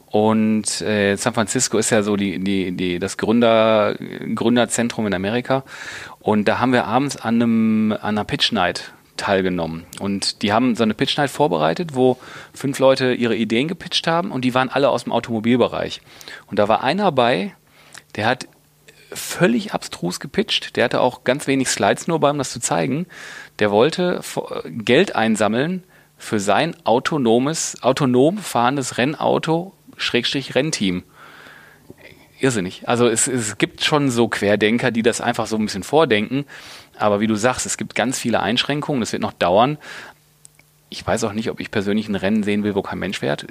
Und 0.06 0.80
äh, 0.80 1.16
San 1.16 1.34
Francisco 1.34 1.76
ist 1.76 1.90
ja 1.90 2.02
so 2.02 2.16
die, 2.16 2.38
die, 2.38 2.72
die, 2.72 2.98
das 2.98 3.18
Gründer, 3.18 3.94
Gründerzentrum 4.34 5.06
in 5.06 5.12
Amerika. 5.12 5.64
Und 6.20 6.48
da 6.48 6.58
haben 6.58 6.72
wir 6.72 6.86
abends 6.86 7.16
an, 7.16 7.34
einem, 7.34 7.92
an 7.92 8.00
einer 8.00 8.24
Pitch 8.24 8.52
Night 8.52 8.92
teilgenommen. 9.18 9.84
Und 10.00 10.40
die 10.42 10.52
haben 10.52 10.74
so 10.76 10.82
eine 10.82 10.94
Pitch 10.94 11.18
Night 11.18 11.28
vorbereitet, 11.28 11.94
wo 11.94 12.16
fünf 12.54 12.78
Leute 12.78 13.12
ihre 13.12 13.36
Ideen 13.36 13.68
gepitcht 13.68 14.06
haben 14.06 14.30
und 14.30 14.44
die 14.44 14.54
waren 14.54 14.70
alle 14.70 14.88
aus 14.88 15.04
dem 15.04 15.12
Automobilbereich. 15.12 16.00
Und 16.46 16.58
da 16.58 16.68
war 16.68 16.82
einer 16.82 17.12
bei, 17.12 17.52
der 18.16 18.26
hat 18.26 18.48
völlig 19.12 19.72
abstrus 19.74 20.20
gepitcht. 20.20 20.76
Der 20.76 20.84
hatte 20.84 21.00
auch 21.00 21.24
ganz 21.24 21.46
wenig 21.46 21.68
Slides 21.68 22.06
nur 22.06 22.22
um 22.22 22.38
das 22.38 22.50
zu 22.50 22.60
zeigen. 22.60 23.06
Der 23.58 23.70
wollte 23.70 24.20
Geld 24.66 25.14
einsammeln 25.16 25.84
für 26.16 26.40
sein 26.40 26.76
autonomes, 26.84 27.82
autonom 27.82 28.38
fahrendes 28.38 28.98
Rennauto, 28.98 29.74
Schrägstrich 29.96 30.54
Rennteam. 30.54 31.04
Irrsinnig. 32.40 32.88
Also 32.88 33.08
es, 33.08 33.26
es 33.26 33.58
gibt 33.58 33.82
schon 33.82 34.10
so 34.10 34.28
Querdenker, 34.28 34.90
die 34.90 35.02
das 35.02 35.20
einfach 35.20 35.46
so 35.46 35.56
ein 35.56 35.64
bisschen 35.64 35.82
vordenken. 35.82 36.44
Aber 36.96 37.20
wie 37.20 37.26
du 37.26 37.34
sagst, 37.34 37.66
es 37.66 37.76
gibt 37.76 37.94
ganz 37.94 38.18
viele 38.18 38.40
Einschränkungen. 38.40 39.00
Das 39.00 39.12
wird 39.12 39.22
noch 39.22 39.32
dauern 39.32 39.78
ich 40.90 41.06
weiß 41.06 41.24
auch 41.24 41.32
nicht, 41.32 41.50
ob 41.50 41.60
ich 41.60 41.70
persönlich 41.70 42.08
ein 42.08 42.14
Rennen 42.14 42.42
sehen 42.42 42.64
will, 42.64 42.74
wo 42.74 42.82
kein 42.82 42.98
Mensch 42.98 43.18
fährt. 43.18 43.46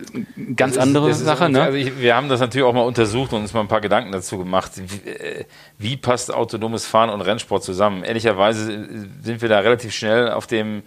Ganz 0.56 0.76
das 0.76 0.84
andere 0.84 1.10
ist, 1.10 1.20
Sache, 1.20 1.50
ne? 1.50 1.62
Also 1.62 1.78
ich, 1.78 2.00
wir 2.00 2.16
haben 2.16 2.30
das 2.30 2.40
natürlich 2.40 2.66
auch 2.66 2.74
mal 2.74 2.82
untersucht 2.82 3.34
und 3.34 3.42
uns 3.42 3.54
mal 3.54 3.62
ein 3.62 3.68
paar 3.68 3.82
Gedanken 3.82 4.12
dazu 4.12 4.38
gemacht. 4.38 4.72
Wie, 4.76 5.10
äh, 5.10 5.46
wie, 5.78 5.98
passt 5.98 6.34
autonomes 6.34 6.86
Fahren 6.86 7.10
und 7.10 7.22
Rennsport 7.22 7.64
zusammen? 7.64 8.04
Ehrlicherweise 8.04 8.88
sind 9.22 9.42
wir 9.42 9.50
da 9.50 9.60
relativ 9.60 9.94
schnell 9.94 10.32
auf 10.32 10.48
dem 10.48 10.84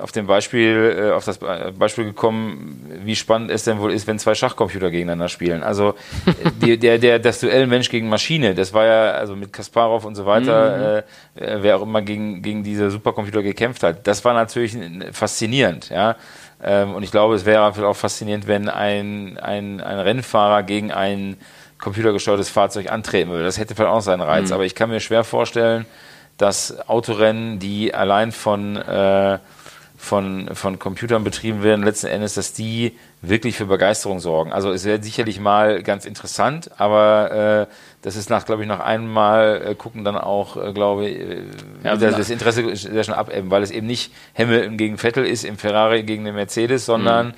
auf 0.00 0.12
dem 0.12 0.26
Beispiel, 0.26 0.96
äh, 0.98 1.10
auf 1.12 1.24
das 1.24 1.38
Beispiel 1.38 2.04
gekommen, 2.04 2.84
wie 3.04 3.14
spannend 3.14 3.50
es 3.50 3.64
denn 3.64 3.78
wohl 3.78 3.92
ist, 3.92 4.06
wenn 4.06 4.18
zwei 4.18 4.34
Schachcomputer 4.34 4.90
gegeneinander 4.90 5.28
spielen. 5.28 5.62
Also 5.62 5.90
äh, 6.26 6.50
die, 6.64 6.78
der, 6.78 6.98
der, 6.98 7.18
das 7.18 7.40
Duell 7.40 7.66
Mensch 7.66 7.88
gegen 7.88 8.08
Maschine, 8.08 8.54
das 8.54 8.72
war 8.72 8.84
ja 8.84 9.12
also 9.12 9.36
mit 9.36 9.52
Kasparov 9.52 10.04
und 10.04 10.16
so 10.16 10.26
weiter, 10.26 11.04
mhm. 11.36 11.42
äh, 11.42 11.62
wer 11.62 11.76
auch 11.76 11.82
immer 11.82 12.02
gegen, 12.02 12.42
gegen 12.42 12.64
diese 12.64 12.90
Supercomputer 12.90 13.42
gekämpft 13.42 13.82
hat, 13.82 14.06
das 14.06 14.24
war 14.24 14.34
natürlich 14.34 14.76
faszinierend, 15.12 15.90
ja. 15.90 16.16
Ähm, 16.62 16.94
und 16.94 17.02
ich 17.02 17.10
glaube, 17.10 17.34
es 17.34 17.44
wäre 17.44 17.62
auch 17.62 17.96
faszinierend, 17.96 18.48
wenn 18.48 18.68
ein, 18.68 19.38
ein, 19.38 19.80
ein 19.80 19.98
Rennfahrer 19.98 20.62
gegen 20.62 20.90
ein 20.90 21.36
computergesteuertes 21.78 22.48
Fahrzeug 22.48 22.90
antreten 22.90 23.30
würde. 23.30 23.44
Das 23.44 23.58
hätte 23.58 23.74
vielleicht 23.74 23.92
auch 23.92 24.00
seinen 24.00 24.22
Reiz, 24.22 24.48
mhm. 24.48 24.54
aber 24.54 24.64
ich 24.64 24.74
kann 24.74 24.88
mir 24.88 25.00
schwer 25.00 25.22
vorstellen, 25.22 25.86
dass 26.38 26.88
Autorennen, 26.88 27.58
die 27.58 27.94
allein 27.94 28.32
von, 28.32 28.76
äh, 28.76 29.38
von, 29.96 30.50
von 30.54 30.78
Computern 30.78 31.24
betrieben 31.24 31.62
werden, 31.62 31.84
letzten 31.84 32.08
Endes, 32.08 32.34
dass 32.34 32.52
die 32.52 32.96
wirklich 33.22 33.56
für 33.56 33.66
Begeisterung 33.66 34.20
sorgen. 34.20 34.52
Also 34.52 34.70
es 34.70 34.84
wäre 34.84 35.02
sicherlich 35.02 35.40
mal 35.40 35.82
ganz 35.82 36.04
interessant, 36.04 36.70
aber 36.78 37.66
äh, 37.68 37.74
das 38.02 38.16
ist 38.16 38.30
nach, 38.30 38.44
glaube 38.44 38.62
ich, 38.62 38.68
nach 38.68 38.80
einmal 38.80 39.62
äh, 39.64 39.74
gucken 39.74 40.04
dann 40.04 40.16
auch, 40.16 40.56
äh, 40.56 40.72
glaube 40.72 41.08
ich, 41.08 41.18
äh, 41.18 41.42
ja, 41.82 41.96
das, 41.96 42.16
das 42.16 42.30
Interesse 42.30 42.76
sehr 42.76 43.04
schon 43.04 43.14
abebben, 43.14 43.50
weil 43.50 43.62
es 43.62 43.70
eben 43.70 43.86
nicht 43.86 44.12
Hamilton 44.36 44.76
gegen 44.76 44.98
Vettel 44.98 45.24
ist 45.24 45.44
im 45.44 45.56
Ferrari 45.56 46.02
gegen 46.02 46.24
den 46.24 46.34
Mercedes, 46.34 46.86
sondern 46.86 47.28
mhm 47.28 47.34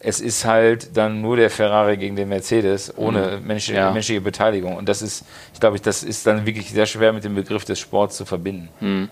es 0.00 0.20
ist 0.20 0.46
halt 0.46 0.96
dann 0.96 1.20
nur 1.20 1.36
der 1.36 1.50
Ferrari 1.50 1.98
gegen 1.98 2.16
den 2.16 2.30
Mercedes 2.30 2.96
ohne 2.96 3.38
mhm. 3.38 3.46
menschliche, 3.46 3.80
ja. 3.80 3.90
menschliche, 3.92 4.20
Beteiligung. 4.22 4.76
Und 4.76 4.88
das 4.88 5.02
ist, 5.02 5.24
ich 5.52 5.60
glaube, 5.60 5.78
das 5.78 6.02
ist 6.02 6.26
dann 6.26 6.46
wirklich 6.46 6.70
sehr 6.70 6.86
schwer 6.86 7.12
mit 7.12 7.22
dem 7.22 7.34
Begriff 7.34 7.66
des 7.66 7.78
Sports 7.78 8.16
zu 8.16 8.24
verbinden. 8.24 8.70
Mhm. 8.80 9.10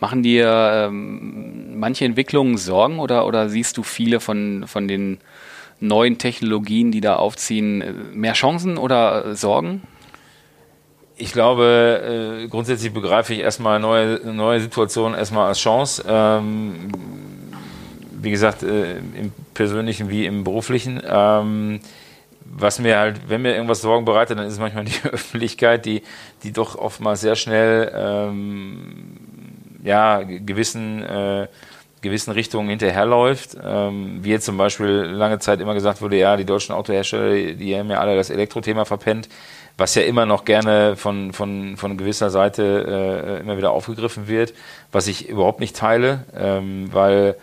Machen 0.00 0.22
dir 0.22 0.88
ähm, 0.88 1.78
manche 1.78 2.04
Entwicklungen 2.04 2.56
Sorgen 2.58 2.98
oder, 2.98 3.26
oder 3.26 3.48
siehst 3.48 3.76
du 3.76 3.82
viele 3.82 4.18
von, 4.18 4.64
von 4.66 4.88
den 4.88 5.18
neuen 5.78 6.18
Technologien, 6.18 6.90
die 6.90 7.00
da 7.00 7.16
aufziehen, 7.16 8.10
mehr 8.12 8.32
Chancen 8.32 8.78
oder 8.78 9.26
äh, 9.26 9.34
Sorgen? 9.36 9.82
Ich 11.16 11.32
glaube, 11.32 12.40
äh, 12.44 12.48
grundsätzlich 12.48 12.92
begreife 12.92 13.34
ich 13.34 13.40
erstmal 13.40 13.78
neue, 13.78 14.20
neue 14.24 14.60
Situationen 14.60 15.16
erstmal 15.16 15.48
als 15.48 15.58
Chance. 15.58 16.02
Ähm, 16.08 16.88
wie 18.22 18.30
gesagt, 18.30 18.62
äh, 18.62 18.98
im 18.98 19.32
persönlichen 19.54 20.10
wie 20.10 20.26
im 20.26 20.44
beruflichen. 20.44 21.00
Ähm, 21.06 21.80
was 22.52 22.78
mir 22.78 22.98
halt, 22.98 23.28
wenn 23.28 23.42
mir 23.42 23.54
irgendwas 23.54 23.80
Sorgen 23.80 24.04
bereitet, 24.04 24.38
dann 24.38 24.46
ist 24.46 24.54
es 24.54 24.58
manchmal 24.58 24.84
die 24.86 25.08
Öffentlichkeit, 25.10 25.86
die, 25.86 26.02
die 26.42 26.52
doch 26.52 26.76
oftmals 26.76 27.20
sehr 27.20 27.36
schnell 27.36 27.92
ähm, 27.94 29.16
ja, 29.82 30.22
gewissen, 30.22 31.02
äh, 31.02 31.48
gewissen 32.02 32.32
Richtungen 32.32 32.68
hinterherläuft. 32.68 33.56
Ähm, 33.62 34.18
wie 34.22 34.30
jetzt 34.30 34.46
zum 34.46 34.56
Beispiel 34.56 34.88
lange 34.88 35.38
Zeit 35.38 35.60
immer 35.60 35.74
gesagt 35.74 36.02
wurde, 36.02 36.16
ja, 36.16 36.36
die 36.36 36.44
deutschen 36.44 36.74
Autohersteller, 36.74 37.54
die 37.54 37.76
haben 37.76 37.90
ja 37.90 38.00
alle 38.00 38.16
das 38.16 38.30
Elektrothema 38.30 38.84
verpennt, 38.84 39.28
was 39.76 39.94
ja 39.94 40.02
immer 40.02 40.26
noch 40.26 40.44
gerne 40.44 40.96
von, 40.96 41.32
von, 41.32 41.76
von 41.76 41.96
gewisser 41.96 42.30
Seite 42.30 43.38
äh, 43.38 43.40
immer 43.40 43.56
wieder 43.56 43.70
aufgegriffen 43.70 44.28
wird, 44.28 44.52
was 44.92 45.06
ich 45.06 45.28
überhaupt 45.28 45.60
nicht 45.60 45.76
teile, 45.76 46.24
ähm, 46.36 46.92
weil 46.92 47.36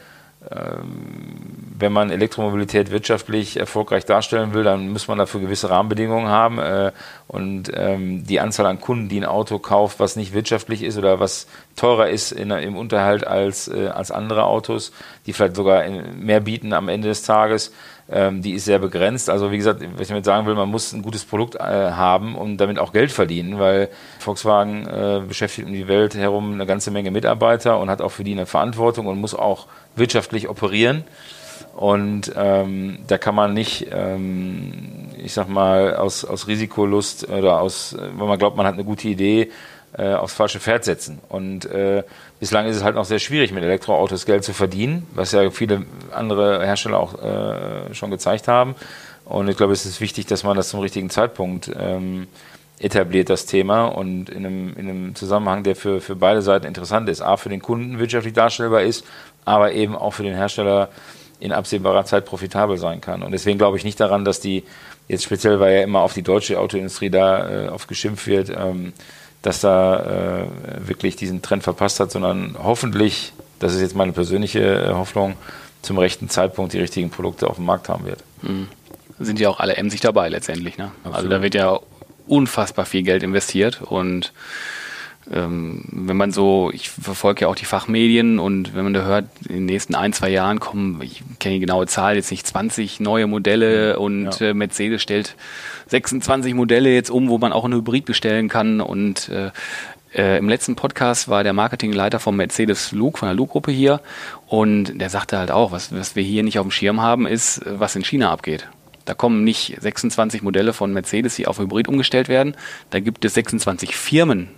wenn 0.50 1.94
man 1.94 2.10
Elektromobilität 2.10 2.92
wirtschaftlich 2.92 3.58
erfolgreich 3.58 4.06
darstellen 4.06 4.54
will, 4.54 4.64
dann 4.64 4.90
muss 4.90 5.08
man 5.08 5.18
dafür 5.18 5.42
gewisse 5.42 5.70
Rahmenbedingungen 5.70 6.30
haben. 6.30 6.60
Äh, 6.60 6.92
und 7.28 7.72
ähm, 7.74 8.26
die 8.26 8.40
Anzahl 8.40 8.66
an 8.66 8.80
Kunden, 8.80 9.10
die 9.10 9.20
ein 9.20 9.26
Auto 9.26 9.60
kauft, 9.60 10.00
was 10.00 10.16
nicht 10.16 10.34
wirtschaftlich 10.34 10.84
ist 10.84 10.98
oder 10.98 11.20
was 11.20 11.48
teurer 11.78 12.10
ist 12.10 12.34
in, 12.34 12.52
im 12.52 12.76
Unterhalt 12.76 13.26
als, 13.26 13.70
äh, 13.70 13.88
als 13.88 14.12
andere 14.12 14.44
Autos, 14.44 14.92
die 15.26 15.32
vielleicht 15.32 15.56
sogar 15.56 15.86
mehr 15.90 16.42
bieten 16.42 16.74
am 16.74 16.90
Ende 16.90 17.08
des 17.08 17.24
Tages, 17.24 17.72
ähm, 18.10 18.42
die 18.42 18.54
ist 18.54 18.66
sehr 18.66 18.80
begrenzt. 18.80 19.30
Also 19.30 19.52
wie 19.52 19.58
gesagt, 19.58 19.82
was 19.94 20.02
ich 20.02 20.08
damit 20.08 20.26
sagen 20.26 20.48
will, 20.48 20.56
man 20.56 20.70
muss 20.70 20.94
ein 20.94 21.02
gutes 21.02 21.26
Produkt 21.26 21.56
äh, 21.56 21.60
haben 21.60 22.36
und 22.36 22.58
damit 22.58 22.80
auch 22.80 22.94
Geld 22.94 23.12
verdienen, 23.12 23.60
weil 23.60 23.90
Volkswagen 24.20 24.86
äh, 24.88 25.22
beschäftigt 25.28 25.68
um 25.68 25.74
die 25.74 25.88
Welt 25.88 26.16
herum 26.16 26.54
eine 26.54 26.66
ganze 26.66 26.92
Menge 26.92 27.12
Mitarbeiter 27.12 27.80
und 27.80 27.90
hat 27.90 28.02
auch 28.02 28.12
für 28.12 28.24
die 28.24 28.34
eine 28.34 28.46
Verantwortung 28.46 29.08
und 29.08 29.20
muss 29.20 29.34
auch 29.34 29.68
wirtschaftlich 29.96 30.50
operieren. 30.50 31.04
Und 31.76 32.32
ähm, 32.36 33.00
da 33.08 33.20
kann 33.20 33.36
man 33.36 33.54
nicht, 33.54 33.88
ähm, 33.92 35.12
ich 35.18 35.34
sag 35.34 35.48
mal, 35.48 35.96
aus, 35.96 36.26
aus 36.26 36.48
Risikolust 36.48 37.30
oder 37.30 37.62
aus, 37.62 37.96
wenn 37.98 38.28
man 38.28 38.40
glaubt, 38.40 38.58
man 38.58 38.66
hat 38.66 38.74
eine 38.74 38.84
gute 38.84 39.08
Idee, 39.08 39.52
äh, 39.98 40.14
aufs 40.14 40.34
falsche 40.34 40.60
Pferd 40.60 40.84
setzen. 40.84 41.20
Und 41.30 41.66
äh, 41.66 42.04
bislang 42.40 42.68
ist 42.68 42.76
es 42.76 42.84
halt 42.84 42.96
noch 42.96 43.06
sehr 43.06 43.20
schwierig, 43.20 43.52
mit 43.52 43.64
Elektroautos 43.64 44.26
Geld 44.26 44.44
zu 44.44 44.54
verdienen, 44.54 45.08
was 45.14 45.32
ja 45.32 45.50
viele 45.50 45.86
andere 46.12 46.66
Hersteller 46.66 47.00
auch 47.00 47.22
äh, 47.22 47.94
schon 47.94 48.12
gezeigt 48.12 48.48
haben. 48.48 48.76
Und 49.26 49.50
ich 49.50 49.58
glaube, 49.58 49.74
es 49.74 49.86
ist 49.86 50.00
wichtig, 50.00 50.26
dass 50.26 50.44
man 50.44 50.56
das 50.56 50.70
zum 50.70 50.80
richtigen 50.80 51.10
Zeitpunkt 51.10 51.70
ähm, 51.78 52.28
etabliert, 52.80 53.30
das 53.30 53.46
Thema, 53.46 53.86
und 53.86 54.30
in 54.30 54.46
einem, 54.46 54.74
in 54.78 54.90
einem 54.90 55.16
Zusammenhang, 55.16 55.64
der 55.64 55.76
für, 55.76 56.00
für 56.00 56.16
beide 56.16 56.42
Seiten 56.42 56.66
interessant 56.66 57.10
ist. 57.10 57.22
A, 57.22 57.38
für 57.38 57.50
den 57.50 57.62
Kunden 57.62 58.00
wirtschaftlich 58.00 58.34
darstellbar 58.34 58.84
ist, 58.84 59.06
aber 59.46 59.74
eben 59.74 59.96
auch 59.96 60.12
für 60.12 60.24
den 60.24 60.36
Hersteller 60.36 60.90
in 61.40 61.52
absehbarer 61.52 62.06
Zeit 62.06 62.26
profitabel 62.26 62.78
sein 62.78 63.02
kann. 63.02 63.22
Und 63.24 63.32
deswegen 63.32 63.58
glaube 63.58 63.78
ich 63.78 63.84
nicht 63.84 64.00
daran, 64.00 64.26
dass 64.26 64.40
die, 64.40 64.64
jetzt 65.08 65.24
speziell, 65.24 65.60
weil 65.60 65.76
ja 65.76 65.82
immer 65.84 66.02
auf 66.02 66.14
die 66.14 66.24
deutsche 66.24 66.60
Autoindustrie 66.60 67.10
da 67.10 67.66
äh, 67.66 67.70
oft 67.70 67.88
geschimpft 67.88 68.28
wird, 68.28 68.50
ähm, 68.50 68.94
dass 69.42 69.62
da 69.62 70.44
äh, 70.44 70.88
wirklich 70.88 71.16
diesen 71.16 71.42
Trend 71.42 71.64
verpasst 71.64 72.00
hat, 72.00 72.12
sondern 72.12 72.56
hoffentlich, 72.62 73.34
das 73.60 73.74
ist 73.74 73.82
jetzt 73.82 73.96
meine 73.96 74.12
persönliche 74.12 74.60
äh, 74.60 74.94
Hoffnung, 74.94 75.36
zum 75.82 75.98
rechten 75.98 76.30
Zeitpunkt 76.30 76.74
die 76.74 76.80
richtigen 76.80 77.10
Produkte 77.10 77.48
auf 77.48 77.56
dem 77.56 77.66
Markt 77.66 77.88
haben 77.90 78.06
wird. 78.06 78.24
Mhm. 78.42 78.68
Sind 79.20 79.40
ja 79.40 79.50
auch 79.50 79.60
alle 79.60 79.78
emsig 79.78 80.02
dabei 80.02 80.30
letztendlich. 80.30 80.78
Ne? 80.78 80.92
Also 81.12 81.28
da 81.28 81.42
wird 81.42 81.56
ja 81.56 81.80
unfassbar 82.28 82.86
viel 82.86 83.04
Geld 83.04 83.24
investiert 83.24 83.82
und 83.82 84.34
ähm, 85.32 85.84
wenn 85.92 86.18
man 86.18 86.32
so, 86.32 86.72
ich 86.74 86.90
verfolge 86.90 87.42
ja 87.42 87.48
auch 87.48 87.56
die 87.56 87.66
Fachmedien 87.66 88.40
und 88.40 88.76
wenn 88.76 88.84
man 88.84 88.94
da 88.94 89.04
hört, 89.04 89.26
in 89.48 89.56
den 89.56 89.66
nächsten 89.66 89.96
ein, 89.96 90.14
zwei 90.14 90.30
Jahren 90.30 90.60
kommen, 90.60 91.02
ich 91.02 91.22
kenne 91.40 91.56
die 91.56 91.62
genaue 91.62 91.88
Zahl 91.88 92.16
jetzt 92.16 92.32
nicht, 92.32 92.48
20 92.48 93.00
neue 93.00 93.28
Modelle 93.28 94.00
und 94.00 94.40
ja. 94.40 94.48
äh, 94.48 94.54
Mercedes 94.54 95.02
stellt 95.02 95.36
26 95.88 96.54
Modelle 96.54 96.94
jetzt 96.94 97.10
um, 97.10 97.30
wo 97.30 97.38
man 97.38 97.52
auch 97.52 97.66
ein 97.66 97.74
Hybrid 97.74 98.06
bestellen 98.06 98.48
kann 98.50 98.82
und 98.82 99.30
äh, 99.30 99.52
äh, 100.16 100.38
Im 100.38 100.48
letzten 100.48 100.76
Podcast 100.76 101.28
war 101.28 101.44
der 101.44 101.54
Marketingleiter 101.54 102.20
vom 102.20 102.38
Mercedes 102.38 102.92
Luke, 102.92 103.20
von 103.20 103.28
der 103.28 103.36
Luke-Gruppe 103.36 103.72
hier, 103.72 104.02
und 104.48 105.00
der 105.00 105.10
sagte 105.10 105.38
halt 105.38 105.52
auch, 105.52 105.72
was, 105.72 105.94
was 105.94 106.16
wir 106.16 106.24
hier 106.24 106.44
nicht 106.44 106.60
auf 106.60 106.66
dem 106.66 106.72
Schirm 106.72 107.02
haben, 107.02 107.28
ist, 107.28 107.62
was 107.66 107.96
in 107.96 108.04
China 108.04 108.32
abgeht. 108.32 108.68
Da 109.06 109.14
kommen 109.14 109.44
nicht 109.44 109.78
26 109.80 110.42
Modelle 110.42 110.74
von 110.74 110.92
Mercedes, 110.92 111.36
die 111.36 111.48
auf 111.48 111.60
Hybrid 111.60 111.88
umgestellt 111.88 112.30
werden. 112.30 112.56
Da 112.90 113.00
gibt 113.00 113.24
es 113.26 113.36
26 113.36 113.96
Firmen, 113.96 114.50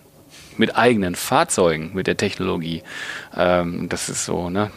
mit 0.59 0.75
eigenen 0.75 1.15
Fahrzeugen, 1.15 1.91
mit 1.93 2.05
der 2.05 2.17
Technologie. 2.17 2.83
Ähm, 3.35 3.89
das 3.89 4.09
ist 4.09 4.25
so, 4.25 4.49
ne? 4.49 4.71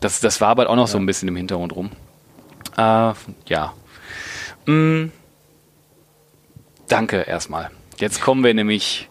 Das, 0.00 0.20
das 0.20 0.40
war 0.40 0.48
aber 0.48 0.68
auch 0.68 0.76
noch 0.76 0.88
ja. 0.88 0.92
so 0.92 0.98
ein 0.98 1.06
bisschen 1.06 1.28
im 1.28 1.36
Hintergrund 1.36 1.74
rum. 1.74 1.90
Äh, 2.76 3.12
ja. 3.46 3.72
Mm. 4.66 5.06
Danke 6.88 7.22
erstmal. 7.22 7.70
Jetzt 7.98 8.20
kommen 8.20 8.44
wir 8.44 8.52
nämlich 8.52 9.08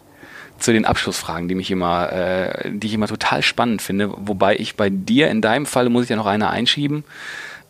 zu 0.58 0.72
den 0.72 0.84
Abschlussfragen, 0.84 1.48
die 1.48 1.54
mich 1.54 1.70
immer, 1.70 2.12
äh, 2.12 2.70
die 2.70 2.86
ich 2.86 2.94
immer 2.94 3.08
total 3.08 3.42
spannend 3.42 3.82
finde. 3.82 4.12
Wobei 4.16 4.56
ich 4.56 4.76
bei 4.76 4.88
dir 4.90 5.28
in 5.28 5.42
deinem 5.42 5.66
Fall 5.66 5.88
muss 5.88 6.04
ich 6.04 6.10
ja 6.10 6.16
noch 6.16 6.26
eine 6.26 6.50
einschieben. 6.50 7.04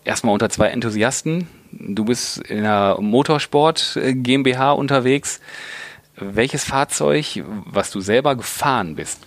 Erstmal 0.05 0.33
unter 0.33 0.51
zwei 0.51 0.69
Enthusiasten. 0.69 1.49
Du 1.73 2.05
bist 2.05 2.39
in 2.39 2.63
der 2.63 2.99
Motorsport 3.01 3.97
äh, 3.97 4.15
GmbH 4.15 4.73
unterwegs 4.73 5.41
welches 6.17 6.65
Fahrzeug, 6.65 7.45
was 7.65 7.91
du 7.91 8.01
selber 8.01 8.35
gefahren 8.37 8.97
bist, 8.97 9.21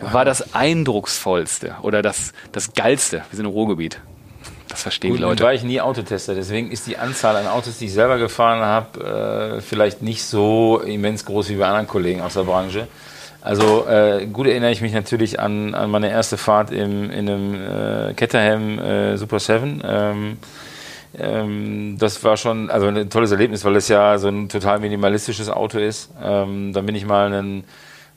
war 0.00 0.24
das 0.24 0.54
eindrucksvollste 0.54 1.76
oder 1.82 2.02
das, 2.02 2.32
das 2.52 2.72
geilste, 2.74 3.24
wir 3.30 3.36
sind 3.36 3.46
im 3.46 3.50
Ruhrgebiet, 3.50 4.00
das 4.68 4.82
verstehen 4.82 5.10
Gut, 5.10 5.18
die 5.18 5.22
Leute. 5.22 5.42
war 5.42 5.52
ich 5.52 5.64
nie 5.64 5.80
Autotester, 5.80 6.34
deswegen 6.34 6.70
ist 6.70 6.86
die 6.86 6.96
Anzahl 6.96 7.34
an 7.36 7.48
Autos, 7.48 7.78
die 7.78 7.86
ich 7.86 7.92
selber 7.92 8.18
gefahren 8.18 8.60
habe, 8.60 9.56
äh, 9.56 9.60
vielleicht 9.60 10.02
nicht 10.02 10.22
so 10.22 10.78
immens 10.78 11.24
groß 11.24 11.48
wie 11.48 11.56
bei 11.56 11.66
anderen 11.66 11.88
Kollegen 11.88 12.20
aus 12.20 12.34
der 12.34 12.44
Branche. 12.44 12.86
Also 13.42 13.86
äh, 13.88 14.26
gut 14.26 14.46
erinnere 14.46 14.70
ich 14.70 14.82
mich 14.82 14.92
natürlich 14.92 15.40
an, 15.40 15.74
an 15.74 15.90
meine 15.90 16.10
erste 16.10 16.36
Fahrt 16.36 16.70
im, 16.70 17.10
in 17.10 17.28
einem 17.28 17.54
äh, 17.54 18.14
Caterham 18.14 18.78
äh, 18.78 19.16
Super 19.16 19.40
7. 19.40 19.82
Ähm, 19.82 20.38
ähm, 21.18 21.96
das 21.98 22.22
war 22.22 22.36
schon 22.36 22.70
also 22.70 22.86
ein 22.86 23.10
tolles 23.10 23.30
Erlebnis, 23.30 23.64
weil 23.64 23.76
es 23.76 23.88
ja 23.88 24.18
so 24.18 24.28
ein 24.28 24.48
total 24.48 24.78
minimalistisches 24.80 25.48
Auto 25.48 25.78
ist. 25.78 26.10
Ähm, 26.22 26.72
dann 26.72 26.86
bin 26.86 26.94
ich 26.94 27.04
mal 27.04 27.26
einen, 27.26 27.64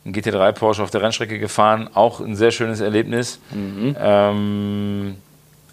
einen 0.05 0.13
GT3 0.13 0.51
Porsche 0.51 0.83
auf 0.83 0.91
der 0.91 1.01
Rennstrecke 1.01 1.39
gefahren, 1.39 1.89
auch 1.93 2.19
ein 2.19 2.35
sehr 2.35 2.51
schönes 2.51 2.81
Erlebnis. 2.81 3.39
Ähm, 3.99 5.15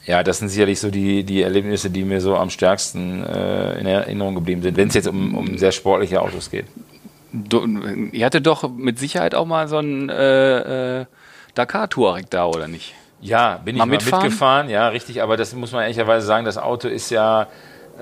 ja, 0.07 0.23
das 0.23 0.39
sind 0.39 0.49
sicherlich 0.49 0.81
so 0.81 0.91
die, 0.91 1.25
die 1.25 1.43
Erlebnisse, 1.43 1.91
die 1.91 2.05
mir 2.05 2.21
so 2.21 2.37
am 2.37 2.49
stärksten 2.49 3.23
äh, 3.23 3.79
in 3.79 3.87
Erinnerung 3.87 4.35
geblieben 4.35 4.63
sind, 4.63 4.77
wenn 4.77 4.89
es 4.89 4.95
jetzt 4.95 5.09
um, 5.09 5.35
um 5.35 5.59
sehr 5.59 5.73
sportliche 5.73 6.23
Autos 6.23 6.51
geht. 6.51 6.67
Du, 7.33 7.65
ihr 8.13 8.27
hattet 8.27 8.47
doch 8.47 8.69
mit 8.69 8.99
Sicherheit 8.99 9.35
auch 9.35 9.47
mal 9.47 9.69
so 9.69 9.77
einen 9.77 10.09
äh, 10.09 11.01
äh, 11.01 11.07
Dakar-Touareg 11.55 12.29
da, 12.31 12.47
oder 12.47 12.67
nicht? 12.67 12.95
Ja, 13.21 13.61
bin 13.65 13.77
ich 13.77 13.79
Mal 13.79 13.87
mal, 13.87 13.91
mitfahren? 13.93 14.23
mitgefahren, 14.25 14.69
ja, 14.71 14.89
richtig, 14.89 15.23
aber 15.23 15.37
das 15.37 15.55
muss 15.55 15.73
man 15.73 15.83
ehrlicherweise 15.83 16.27
sagen, 16.27 16.45
das 16.45 16.57
Auto 16.59 16.89
ist 16.89 17.11
ja 17.11 17.47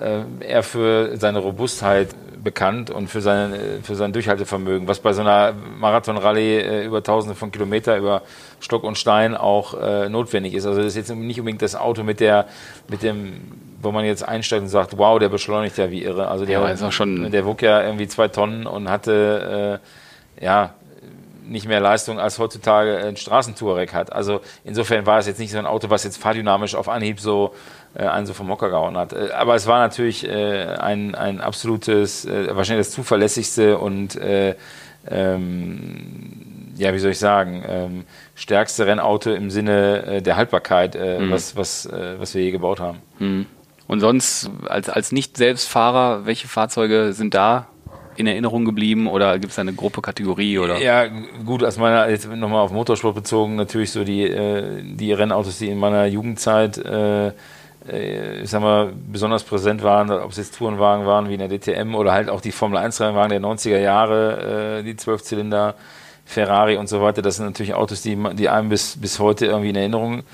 äh, 0.01 0.21
eher 0.47 0.63
für 0.63 1.17
seine 1.17 1.41
Robustheit 1.41 2.09
bekannt 2.43 2.89
und 2.91 3.09
für 3.09 3.21
sein, 3.21 3.53
äh, 3.53 3.59
für 3.83 3.97
sein 3.97 4.13
Durchhaltevermögen, 4.13 4.87
was 4.87 5.01
bei 5.01 5.13
so 5.13 5.23
einer 5.23 5.53
Marathon-Rallye 5.81 6.59
äh, 6.61 6.85
über 6.85 7.03
tausende 7.03 7.35
von 7.35 7.51
Kilometer 7.51 7.97
über 7.97 8.23
Stock 8.61 8.85
und 8.85 8.97
Stein 8.97 9.37
auch 9.37 9.75
äh, 9.81 10.09
notwendig 10.09 10.55
ist. 10.55 10.67
Also 10.67 10.79
das 10.79 10.89
ist 10.95 10.97
jetzt 10.97 11.15
nicht 11.17 11.41
unbedingt 11.41 11.63
das 11.63 11.75
Auto 11.75 12.05
mit 12.05 12.21
der, 12.21 12.47
mit 12.89 13.03
dem, 13.03 13.41
wo 13.83 13.91
man 13.91 14.05
jetzt 14.05 14.23
einsteigt 14.27 14.63
und 14.63 14.69
sagt, 14.69 14.97
wow, 14.99 15.19
der 15.19 15.31
beschleunigt 15.31 15.77
ja 15.79 15.91
wie 15.91 16.05
irre. 16.05 16.29
Also 16.29 16.45
der, 16.47 16.61
Ja, 16.61 16.69
ist 16.69 16.83
auch 16.83 16.93
schon- 16.93 17.31
der 17.33 17.45
wog 17.45 17.61
ja 17.63 17.83
irgendwie 17.83 18.07
zwei 18.07 18.29
Tonnen 18.29 18.67
und 18.69 18.89
hatte, 18.89 19.81
äh, 20.41 20.45
ja, 20.45 20.75
nicht 21.49 21.67
mehr 21.67 21.81
Leistung 21.81 22.21
als 22.21 22.39
heutzutage 22.39 22.99
ein 22.99 23.17
Straßentouareg 23.17 23.95
hat. 23.95 24.13
Also 24.13 24.41
insofern 24.65 25.07
war 25.07 25.19
es 25.19 25.27
jetzt 25.27 25.39
nicht 25.39 25.51
so 25.51 25.59
ein 25.59 25.67
Auto, 25.67 25.91
was 25.91 26.05
jetzt 26.05 26.19
fahrdynamisch 26.19 26.75
auf 26.75 26.89
Anhieb 26.89 27.21
so 27.21 27.55
äh, 27.95 28.05
einen 28.05 28.27
so 28.27 28.35
vom 28.35 28.49
Hocker 28.49 28.71
gehauen 28.71 28.97
hat. 28.97 29.13
Äh, 29.13 29.31
aber 29.33 29.55
es 29.55 29.67
war 29.67 29.79
natürlich 29.79 30.27
äh, 30.29 30.67
ein, 30.67 31.15
ein 31.15 31.41
absolutes, 31.41 32.25
äh, 32.25 32.55
wahrscheinlich 32.55 32.87
das 32.87 32.95
zuverlässigste 32.95 33.79
und 33.79 34.17
äh, 34.17 34.55
ähm, 35.11 36.73
ja, 36.77 36.95
wie 36.95 36.99
soll 36.99 37.13
ich 37.13 37.19
sagen, 37.19 37.65
ähm, 37.67 38.05
stärkste 38.35 38.87
Rennauto 38.87 39.33
im 39.33 39.51
Sinne 39.51 40.07
äh, 40.07 40.23
der 40.23 40.37
Haltbarkeit, 40.37 40.95
äh, 40.95 41.31
was, 41.31 41.57
was, 41.57 41.87
äh, 41.87 42.17
was 42.19 42.35
wir 42.35 42.43
je 42.43 42.51
gebaut 42.51 42.79
haben. 42.79 42.99
Hm. 43.19 43.47
Und 43.89 44.01
sonst, 44.01 44.51
als, 44.67 44.89
als 44.91 45.13
Nicht-Selbstfahrer, 45.13 46.27
welche 46.27 46.47
Fahrzeuge 46.47 47.15
sind 47.15 47.35
da 47.35 47.69
in 48.19 48.27
Erinnerung 48.27 48.65
geblieben 48.65 49.07
oder 49.07 49.39
gibt 49.39 49.51
es 49.51 49.57
da 49.57 49.63
eine 49.63 49.73
Gruppe, 49.73 50.03
Kategorie 50.03 50.59
oder? 50.59 50.81
Ja, 50.81 51.07
gut, 51.47 51.63
aus 51.63 51.79
meiner, 51.79 52.11
jetzt 52.11 52.29
nochmal 52.29 52.63
auf 52.63 52.73
Motorsport 52.73 53.15
bezogen, 53.15 53.55
natürlich 53.55 53.93
so 53.93 54.03
die, 54.03 54.25
äh, 54.25 54.83
die 54.83 55.13
Rennautos, 55.13 55.59
die 55.59 55.69
in 55.69 55.79
meiner 55.79 56.05
Jugendzeit, 56.07 56.79
äh, 56.79 57.29
äh, 57.29 58.43
ich 58.43 58.51
sag 58.51 58.61
mal, 58.61 58.93
besonders 59.07 59.45
präsent 59.45 59.85
waren, 59.85 60.11
ob 60.11 60.33
es 60.33 60.37
jetzt 60.37 60.59
Tourenwagen 60.59 61.07
waren 61.07 61.29
wie 61.29 61.35
in 61.35 61.39
der 61.39 61.49
DTM 61.49 61.95
oder 61.95 62.11
halt 62.11 62.29
auch 62.29 62.41
die 62.41 62.51
Formel 62.51 62.79
1 62.79 63.01
Rennwagen 63.01 63.31
der 63.31 63.41
90er 63.41 63.79
Jahre, 63.79 64.81
äh, 64.81 64.83
die 64.83 64.97
Zwölfzylinder, 64.97 65.77
Ferrari 66.25 66.77
und 66.77 66.89
so 66.89 67.01
weiter. 67.01 67.23
Das 67.23 67.37
sind 67.37 67.47
natürlich 67.47 67.75
Autos, 67.75 68.03
die, 68.03 68.19
die 68.35 68.49
einem 68.49 68.69
bis, 68.69 69.01
bis 69.01 69.21
heute 69.21 69.47
irgendwie 69.47 69.71
in 69.71 69.77
Erinnerung 69.77 70.25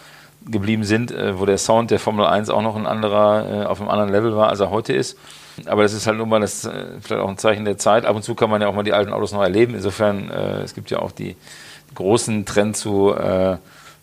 geblieben 0.47 0.85
sind, 0.85 1.15
wo 1.39 1.47
der 1.47 1.57
Sound 1.57 1.91
der 1.91 1.99
Formel 1.99 2.27
1 2.27 2.51
auch 2.51 2.61
noch 2.61 2.77
ein 2.77 2.87
anderer, 2.87 3.71
auf 3.71 3.81
einem 3.81 3.89
anderen 3.89 4.11
Level 4.11 4.37
war, 4.37 4.51
als 4.51 4.61
er 4.61 4.69
heute 4.69 4.93
ist. 4.93 5.17
Aber 5.67 5.83
das 5.83 5.93
ist 5.93 6.07
halt 6.07 6.19
nun 6.19 6.29
mal 6.29 6.41
das, 6.41 6.65
äh, 6.65 6.87
vielleicht 7.01 7.23
auch 7.23 7.29
ein 7.29 7.39
Zeichen 7.39 7.65
der 7.65 7.79
Zeit. 7.79 8.05
Ab 8.07 8.17
und 8.17 8.23
zu 8.23 8.35
kann 8.35 8.51
man 8.51 8.61
ja 8.61 8.69
auch 8.69 8.75
mal 8.75 8.83
die 8.83 8.93
alten 8.93 9.13
Autos 9.13 9.33
noch 9.33 9.43
erleben. 9.43 9.75
Insofern, 9.75 10.31
äh, 10.31 10.63
es 10.63 10.75
gibt 10.75 10.91
ja 10.91 10.99
auch 10.99 11.13
die 11.13 11.37
großen 11.95 12.45
Trend 12.45 12.77
zu, 12.77 13.15
äh, 13.15 13.57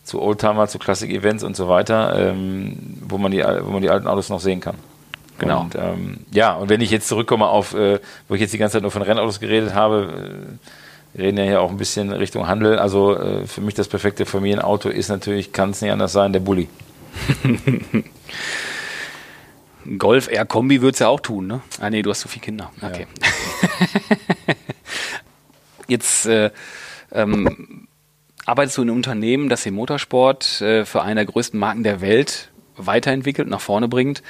zu 0.04 0.20
Oldtimer, 0.20 0.66
zu 0.68 0.78
Classic-Events 0.78 1.44
und 1.44 1.56
so 1.56 1.68
weiter, 1.68 2.18
ähm, 2.18 2.76
wo, 3.06 3.18
man 3.18 3.32
die, 3.32 3.42
wo 3.42 3.70
man 3.70 3.82
die 3.82 3.90
alten 3.90 4.06
Autos 4.06 4.30
noch 4.30 4.40
sehen 4.40 4.60
kann. 4.60 4.76
Genau. 5.38 5.62
Und, 5.62 5.74
ähm, 5.74 6.18
ja, 6.30 6.54
und 6.54 6.68
wenn 6.68 6.80
ich 6.80 6.90
jetzt 6.90 7.08
zurückkomme 7.08 7.46
auf, 7.46 7.74
äh, 7.74 7.98
wo 8.28 8.34
ich 8.34 8.40
jetzt 8.40 8.52
die 8.52 8.58
ganze 8.58 8.74
Zeit 8.74 8.82
nur 8.82 8.90
von 8.90 9.02
Rennautos 9.02 9.40
geredet 9.40 9.74
habe, 9.74 10.08
äh, 10.12 10.68
wir 11.14 11.24
reden 11.24 11.38
ja 11.38 11.44
hier 11.44 11.60
auch 11.60 11.70
ein 11.70 11.76
bisschen 11.76 12.10
Richtung 12.10 12.48
Handel. 12.48 12.78
Also 12.78 13.16
äh, 13.16 13.46
für 13.46 13.60
mich 13.60 13.74
das 13.74 13.88
perfekte 13.88 14.24
Familienauto 14.24 14.88
ist 14.88 15.08
natürlich, 15.08 15.52
kann 15.52 15.70
es 15.70 15.82
nicht 15.82 15.92
anders 15.92 16.12
sein, 16.12 16.32
der 16.32 16.40
Bulli. 16.40 16.68
Golf 19.98 20.30
Air 20.30 20.44
Kombi 20.46 20.80
würde 20.80 20.94
es 20.94 20.98
ja 21.00 21.08
auch 21.08 21.20
tun, 21.20 21.46
ne? 21.46 21.60
Ah 21.80 21.90
nee, 21.90 22.02
du 22.02 22.10
hast 22.10 22.20
so 22.20 22.28
viele 22.28 22.44
Kinder. 22.44 22.70
Okay. 22.80 23.06
Jetzt 25.88 26.26
äh, 26.26 26.50
ähm, 27.12 27.88
arbeitest 28.46 28.78
du 28.78 28.82
in 28.82 28.88
einem 28.88 28.96
Unternehmen, 28.96 29.48
das 29.48 29.62
den 29.62 29.74
Motorsport 29.74 30.60
äh, 30.60 30.84
für 30.84 31.02
eine 31.02 31.16
der 31.16 31.26
größten 31.26 31.58
Marken 31.58 31.82
der 31.82 32.00
Welt 32.00 32.48
weiterentwickelt, 32.76 33.48
nach 33.48 33.60
vorne 33.60 33.86
bringt. 33.88 34.22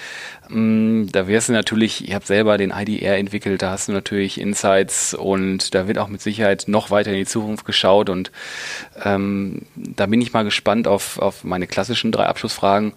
Mm, 0.48 1.06
Da 1.12 1.28
wirst 1.28 1.48
du 1.48 1.52
natürlich, 1.52 2.08
ihr 2.08 2.14
habt 2.14 2.26
selber 2.26 2.58
den 2.58 2.70
IDR 2.70 3.16
entwickelt, 3.16 3.62
da 3.62 3.70
hast 3.70 3.88
du 3.88 3.92
natürlich 3.92 4.40
Insights 4.40 5.14
und 5.14 5.74
da 5.74 5.86
wird 5.86 5.98
auch 5.98 6.08
mit 6.08 6.20
Sicherheit 6.20 6.64
noch 6.66 6.90
weiter 6.90 7.12
in 7.12 7.18
die 7.18 7.24
Zukunft 7.26 7.64
geschaut 7.64 8.10
und 8.10 8.32
ähm, 9.04 9.62
da 9.76 10.06
bin 10.06 10.20
ich 10.20 10.32
mal 10.32 10.42
gespannt 10.42 10.88
auf, 10.88 11.18
auf 11.18 11.44
meine 11.44 11.66
klassischen 11.66 12.10
drei 12.12 12.26
Abschlussfragen. 12.26 12.94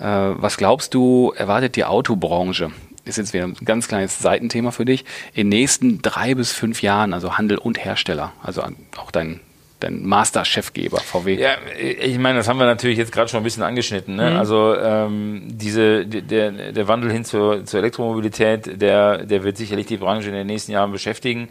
Äh, 0.00 0.04
was 0.04 0.56
glaubst 0.56 0.94
du, 0.94 1.32
erwartet 1.36 1.76
die 1.76 1.84
Autobranche? 1.84 2.70
Ist 3.04 3.18
jetzt 3.18 3.32
wieder 3.32 3.44
ein 3.44 3.56
ganz 3.64 3.88
kleines 3.88 4.18
Seitenthema 4.18 4.70
für 4.70 4.84
dich. 4.84 5.04
In 5.34 5.50
den 5.50 5.60
nächsten 5.60 6.02
drei 6.02 6.34
bis 6.34 6.52
fünf 6.52 6.82
Jahren, 6.82 7.12
also 7.12 7.38
Handel 7.38 7.58
und 7.58 7.82
Hersteller, 7.82 8.32
also 8.42 8.62
auch 8.96 9.10
dein, 9.10 9.40
dein 9.80 10.04
Master-Chefgeber, 10.06 10.98
VW. 10.98 11.40
Ja, 11.40 11.52
ich 11.78 12.18
meine, 12.18 12.38
das 12.38 12.48
haben 12.48 12.58
wir 12.58 12.66
natürlich 12.66 12.98
jetzt 12.98 13.12
gerade 13.12 13.28
schon 13.28 13.40
ein 13.40 13.44
bisschen 13.44 13.62
angeschnitten. 13.62 14.16
Ne? 14.16 14.38
Also 14.38 14.76
ähm, 14.76 15.42
diese, 15.46 16.06
der, 16.06 16.72
der 16.72 16.88
Wandel 16.88 17.10
hin 17.10 17.24
zur, 17.24 17.64
zur 17.64 17.80
Elektromobilität, 17.80 18.80
der, 18.80 19.24
der 19.24 19.42
wird 19.44 19.56
sicherlich 19.56 19.86
die 19.86 19.96
Branche 19.96 20.28
in 20.28 20.34
den 20.34 20.46
nächsten 20.46 20.72
Jahren 20.72 20.92
beschäftigen. 20.92 21.48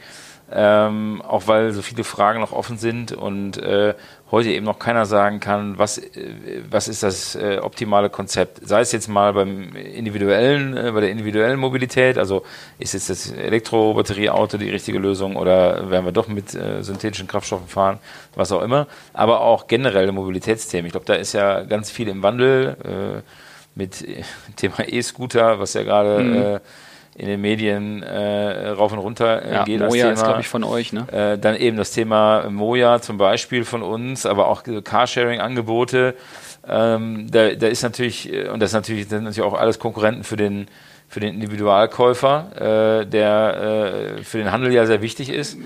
Ähm, 0.52 1.22
auch 1.28 1.46
weil 1.46 1.72
so 1.74 1.84
viele 1.84 2.04
Fragen 2.04 2.40
noch 2.40 2.54
offen 2.54 2.80
sind 2.80 3.12
und 3.12 3.58
äh, 3.58 3.94
heute 4.32 4.50
eben 4.50 4.66
noch 4.66 4.80
keiner 4.80 5.06
sagen 5.06 5.40
kann, 5.40 5.78
was, 5.78 6.00
äh, 6.00 6.64
was 6.70 6.88
ist 6.88 7.04
das 7.04 7.36
äh, 7.36 7.60
optimale 7.62 8.10
Konzept. 8.10 8.68
Sei 8.68 8.82
es 8.82 8.92
jetzt 8.92 9.08
mal 9.08 9.34
beim 9.34 9.76
individuellen, 9.76 10.76
äh, 10.76 10.92
bei 10.92 11.02
der 11.02 11.12
individuellen 11.12 11.60
Mobilität, 11.60 12.18
also 12.18 12.44
ist 12.80 12.94
jetzt 12.94 13.12
das 13.12 13.32
Elektrobatterieauto 13.32 14.58
die 14.58 14.72
richtige 14.72 14.98
Lösung 14.98 15.36
oder 15.36 15.92
werden 15.92 16.06
wir 16.06 16.12
doch 16.12 16.28
mit 16.28 16.56
äh, 16.56 16.82
synthetischen 16.82 17.28
Kraftstoffen 17.28 17.68
fahren, 17.68 18.00
was 18.34 18.52
auch 18.52 18.64
immer, 18.64 18.88
aber 19.14 19.42
auch 19.42 19.68
generelle 19.68 20.12
Mobilitätsthemen. 20.12 20.88
Ich 20.88 20.94
glaube, 20.94 21.06
da 21.06 21.14
ist 21.14 21.34
ja 21.34 21.62
ganz 21.62 21.92
viel 21.92 22.08
im 22.08 22.24
Wandel 22.24 22.76
äh, 22.84 23.22
mit 23.76 24.04
Thema 24.56 24.80
E-Scooter, 24.88 25.60
was 25.60 25.76
ja 25.76 25.84
gerade 25.84 26.62
äh, 26.64 26.89
in 27.20 27.28
den 27.28 27.42
Medien 27.42 28.02
äh, 28.02 28.70
rauf 28.70 28.94
und 28.94 29.00
runter 29.00 29.44
äh, 29.44 29.54
Ja, 29.54 29.64
geht. 29.66 29.82
Moja 29.82 30.04
Thema. 30.04 30.14
ist, 30.14 30.24
glaube 30.24 30.42
ich, 30.42 30.48
von 30.48 30.64
euch, 30.64 30.94
ne? 30.94 31.06
Äh, 31.12 31.38
dann 31.38 31.56
eben 31.56 31.76
das 31.76 31.92
Thema 31.92 32.50
Moja 32.50 33.02
zum 33.02 33.18
Beispiel 33.18 33.66
von 33.66 33.84
uns, 33.84 34.26
aber 34.26 34.48
auch 34.48 34.64
Carsharing-Angebote. 34.64 36.16
Ähm, 36.68 37.28
da, 37.30 37.50
da 37.56 37.68
ist 37.68 37.84
natürlich, 37.84 38.32
äh, 38.32 38.48
und 38.48 38.62
das 38.62 38.70
ist 38.70 38.76
natürlich, 38.76 39.04
das 39.04 39.12
sind 39.12 39.26
natürlich 39.26 39.48
auch 39.50 39.60
alles 39.60 39.80
Konkurrenten 39.80 40.24
für 40.24 40.38
den, 40.38 40.68
für 41.10 41.20
den 41.20 41.34
Individualkäufer, 41.34 43.02
äh, 43.02 43.06
der 43.06 44.18
äh, 44.20 44.24
für 44.24 44.38
den 44.38 44.52
Handel 44.52 44.72
ja 44.72 44.86
sehr 44.86 45.02
wichtig 45.02 45.30
ist. 45.30 45.58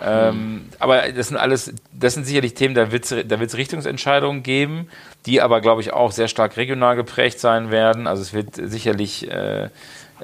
Ähm, 0.00 0.66
aber 0.78 1.10
das 1.10 1.28
sind 1.28 1.38
alles, 1.38 1.72
das 1.92 2.14
sind 2.14 2.24
sicherlich 2.24 2.54
Themen, 2.54 2.74
da 2.74 2.92
wird 2.92 3.10
es 3.10 3.26
da 3.26 3.40
wird's 3.40 3.56
Richtungsentscheidungen 3.56 4.42
geben, 4.42 4.88
die 5.26 5.40
aber, 5.40 5.60
glaube 5.60 5.80
ich, 5.80 5.92
auch 5.92 6.12
sehr 6.12 6.28
stark 6.28 6.56
regional 6.56 6.94
geprägt 6.94 7.40
sein 7.40 7.70
werden. 7.70 8.06
Also 8.06 8.22
es 8.22 8.32
wird 8.32 8.54
sicherlich 8.54 9.30
äh, 9.30 9.70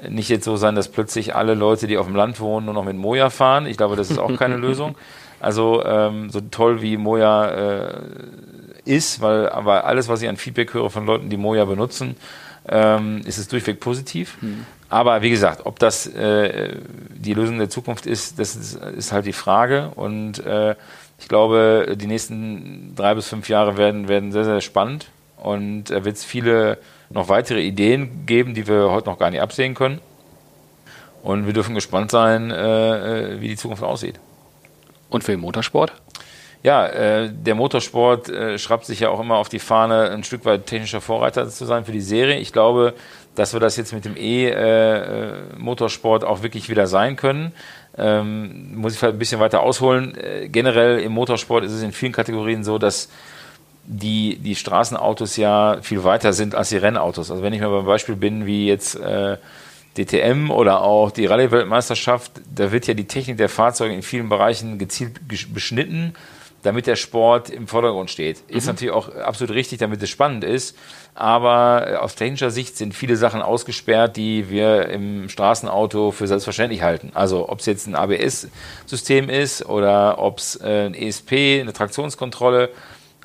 nicht 0.09 0.29
jetzt 0.29 0.45
so 0.45 0.57
sein, 0.57 0.75
dass 0.75 0.87
plötzlich 0.87 1.35
alle 1.35 1.53
Leute, 1.53 1.87
die 1.87 1.97
auf 1.97 2.05
dem 2.05 2.15
Land 2.15 2.39
wohnen, 2.39 2.65
nur 2.65 2.73
noch 2.73 2.85
mit 2.85 2.95
Moja 2.95 3.29
fahren. 3.29 3.65
Ich 3.65 3.77
glaube, 3.77 3.95
das 3.95 4.11
ist 4.11 4.19
auch 4.19 4.35
keine 4.37 4.57
Lösung. 4.57 4.95
Also 5.39 5.83
ähm, 5.85 6.29
so 6.29 6.41
toll 6.41 6.81
wie 6.81 6.97
Moja 6.97 7.47
äh, 7.47 8.01
ist, 8.85 9.21
weil 9.21 9.49
aber 9.49 9.85
alles, 9.85 10.07
was 10.07 10.21
ich 10.21 10.29
an 10.29 10.37
Feedback 10.37 10.73
höre 10.73 10.89
von 10.89 11.05
Leuten, 11.05 11.29
die 11.29 11.37
Moja 11.37 11.65
benutzen, 11.65 12.15
ähm, 12.67 13.21
ist 13.25 13.37
es 13.37 13.47
durchweg 13.47 13.79
positiv. 13.79 14.37
Aber 14.89 15.21
wie 15.21 15.29
gesagt, 15.29 15.65
ob 15.65 15.79
das 15.79 16.07
äh, 16.07 16.77
die 17.09 17.33
Lösung 17.33 17.57
der 17.57 17.69
Zukunft 17.69 18.05
ist, 18.05 18.39
das 18.39 18.55
ist, 18.55 18.75
ist 18.75 19.11
halt 19.11 19.25
die 19.25 19.33
Frage. 19.33 19.91
Und 19.95 20.39
äh, 20.45 20.75
ich 21.19 21.27
glaube, 21.27 21.95
die 21.99 22.07
nächsten 22.07 22.93
drei 22.95 23.15
bis 23.15 23.27
fünf 23.27 23.49
Jahre 23.49 23.77
werden, 23.77 24.07
werden 24.07 24.31
sehr, 24.31 24.45
sehr 24.45 24.61
spannend. 24.61 25.07
Und 25.37 25.85
da 25.85 26.03
wird 26.03 26.17
es 26.17 26.25
viele 26.25 26.79
noch 27.09 27.29
weitere 27.29 27.61
Ideen 27.61 28.25
geben, 28.25 28.53
die 28.53 28.67
wir 28.67 28.91
heute 28.91 29.09
noch 29.09 29.19
gar 29.19 29.29
nicht 29.29 29.41
absehen 29.41 29.75
können. 29.75 30.01
Und 31.23 31.45
wir 31.45 31.53
dürfen 31.53 31.75
gespannt 31.75 32.11
sein, 32.11 32.51
äh, 32.51 33.35
äh, 33.35 33.41
wie 33.41 33.47
die 33.47 33.57
Zukunft 33.57 33.83
aussieht. 33.83 34.19
Und 35.09 35.23
für 35.23 35.31
den 35.31 35.41
Motorsport? 35.41 35.93
ja, 36.63 36.87
äh, 36.87 37.29
der 37.31 37.55
Motorsport 37.55 38.29
äh, 38.29 38.57
schreibt 38.57 38.85
sich 38.85 38.99
ja 38.99 39.09
auch 39.09 39.19
immer 39.19 39.37
auf 39.37 39.49
die 39.49 39.59
Fahne, 39.59 40.09
ein 40.09 40.23
Stück 40.23 40.45
weit 40.45 40.65
technischer 40.65 41.01
Vorreiter 41.01 41.47
zu 41.47 41.65
sein 41.65 41.85
für 41.85 41.91
die 41.91 42.01
Serie. 42.01 42.39
Ich 42.39 42.51
glaube, 42.51 42.93
dass 43.35 43.53
wir 43.53 43.59
das 43.59 43.77
jetzt 43.77 43.93
mit 43.93 44.05
dem 44.05 44.15
E-Motorsport 44.17 46.23
äh, 46.23 46.25
auch 46.25 46.43
wirklich 46.43 46.69
wieder 46.69 46.87
sein 46.87 47.15
können. 47.15 47.53
Ähm, 47.97 48.75
muss 48.75 48.93
ich 48.93 48.99
vielleicht 48.99 49.15
ein 49.15 49.19
bisschen 49.19 49.39
weiter 49.39 49.61
ausholen. 49.61 50.17
Äh, 50.17 50.49
generell 50.49 50.99
im 50.99 51.13
Motorsport 51.13 51.63
ist 51.63 51.71
es 51.71 51.83
in 51.83 51.91
vielen 51.91 52.11
Kategorien 52.11 52.63
so, 52.63 52.77
dass 52.77 53.09
die, 53.87 54.37
die 54.37 54.55
Straßenautos 54.55 55.37
ja 55.37 55.77
viel 55.81 56.03
weiter 56.03 56.33
sind 56.33 56.55
als 56.55 56.69
die 56.69 56.77
Rennautos. 56.77 57.31
Also 57.31 57.41
wenn 57.41 57.53
ich 57.53 57.61
mal 57.61 57.69
beim 57.69 57.85
Beispiel 57.85 58.17
bin, 58.17 58.45
wie 58.45 58.67
jetzt 58.67 58.95
äh, 58.95 59.37
DTM 59.97 60.51
oder 60.51 60.81
auch 60.81 61.09
die 61.09 61.25
Rallye-Weltmeisterschaft, 61.25 62.31
da 62.53 62.71
wird 62.71 62.85
ja 62.87 62.93
die 62.93 63.07
Technik 63.07 63.37
der 63.37 63.49
Fahrzeuge 63.49 63.95
in 63.95 64.03
vielen 64.03 64.27
Bereichen 64.27 64.77
gezielt 64.77 65.21
beschnitten, 65.27 66.13
damit 66.63 66.85
der 66.85 66.97
Sport 66.97 67.49
im 67.49 67.67
Vordergrund 67.67 68.11
steht. 68.11 68.41
Ist 68.49 68.65
mhm. 68.65 68.73
natürlich 68.73 68.93
auch 68.93 69.15
absolut 69.15 69.55
richtig, 69.55 69.79
damit 69.79 70.03
es 70.03 70.09
spannend 70.09 70.43
ist. 70.43 70.77
Aber 71.15 71.87
äh, 71.87 71.95
aus 71.95 72.15
technischer 72.15 72.51
Sicht 72.51 72.75
sind 72.75 72.93
viele 72.93 73.15
Sachen 73.15 73.41
ausgesperrt, 73.41 74.17
die 74.17 74.49
wir 74.49 74.89
im 74.89 75.29
Straßenauto 75.29 76.11
für 76.11 76.27
selbstverständlich 76.27 76.81
halten. 76.81 77.11
Also 77.13 77.47
ob 77.47 77.59
es 77.59 77.65
jetzt 77.67 77.87
ein 77.87 77.95
ABS-System 77.95 79.29
ist 79.29 79.65
oder 79.65 80.19
ob 80.19 80.39
es 80.39 80.57
äh, 80.57 80.87
ein 80.87 80.93
ESP, 80.93 81.61
eine 81.61 81.71
Traktionskontrolle 81.71 82.69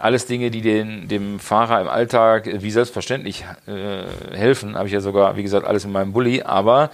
alles 0.03 0.27
Dinge, 0.27 0.51
die 0.51 0.62
den, 0.62 1.07
dem 1.07 1.38
Fahrer 1.38 1.81
im 1.81 1.87
Alltag 1.87 2.49
wie 2.53 2.73
selbstverständlich 2.73 3.45
äh, 3.69 4.37
helfen. 4.37 4.77
Habe 4.77 4.88
ich 4.88 4.93
ja 4.93 5.01
sogar, 5.01 5.37
wie 5.37 5.45
gesagt, 5.45 5.65
alles 5.65 5.85
in 5.85 5.93
meinem 5.93 6.12
Bulli. 6.12 6.43
Aber 6.43 6.91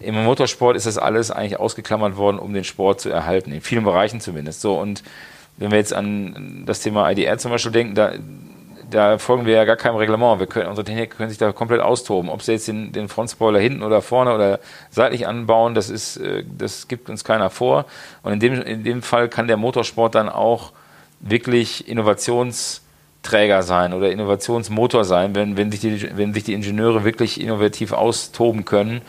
im 0.00 0.22
Motorsport 0.22 0.76
ist 0.76 0.84
das 0.84 0.98
alles 0.98 1.30
eigentlich 1.30 1.58
ausgeklammert 1.58 2.18
worden, 2.18 2.38
um 2.38 2.52
den 2.52 2.64
Sport 2.64 3.00
zu 3.00 3.08
erhalten. 3.08 3.52
In 3.52 3.62
vielen 3.62 3.84
Bereichen 3.84 4.20
zumindest. 4.20 4.60
So 4.60 4.78
und 4.78 5.02
wenn 5.56 5.70
wir 5.70 5.78
jetzt 5.78 5.94
an 5.94 6.64
das 6.66 6.80
Thema 6.80 7.10
IDR 7.10 7.38
zum 7.38 7.52
Beispiel 7.52 7.72
denken, 7.72 7.94
da, 7.94 8.12
da 8.90 9.16
folgen 9.16 9.46
wir 9.46 9.54
ja 9.54 9.64
gar 9.64 9.76
keinem 9.76 9.96
Reglement. 9.96 10.38
Wir 10.38 10.46
können, 10.46 10.68
unsere 10.68 10.84
Techniker 10.84 11.16
können 11.16 11.30
sich 11.30 11.38
da 11.38 11.52
komplett 11.52 11.80
austoben. 11.80 12.28
Ob 12.28 12.42
sie 12.42 12.52
jetzt 12.52 12.68
den, 12.68 12.92
den 12.92 13.08
Frontspoiler 13.08 13.60
hinten 13.60 13.82
oder 13.82 14.02
vorne 14.02 14.34
oder 14.34 14.60
seitlich 14.90 15.26
anbauen, 15.26 15.74
das 15.74 15.88
ist, 15.88 16.18
äh, 16.18 16.44
das 16.46 16.86
gibt 16.86 17.08
uns 17.08 17.24
keiner 17.24 17.48
vor. 17.48 17.86
Und 18.22 18.34
in 18.34 18.40
dem, 18.40 18.60
in 18.60 18.84
dem 18.84 19.00
Fall 19.00 19.30
kann 19.30 19.46
der 19.46 19.56
Motorsport 19.56 20.14
dann 20.14 20.28
auch 20.28 20.72
wirklich 21.22 21.88
Innovationsträger 21.88 23.62
sein 23.62 23.94
oder 23.94 24.10
Innovationsmotor 24.10 25.04
sein, 25.04 25.34
wenn, 25.34 25.56
wenn, 25.56 25.70
sich 25.70 25.80
die, 25.80 26.16
wenn 26.16 26.34
sich 26.34 26.44
die 26.44 26.52
Ingenieure 26.52 27.04
wirklich 27.04 27.40
innovativ 27.40 27.92
austoben 27.92 28.64
können 28.64 29.00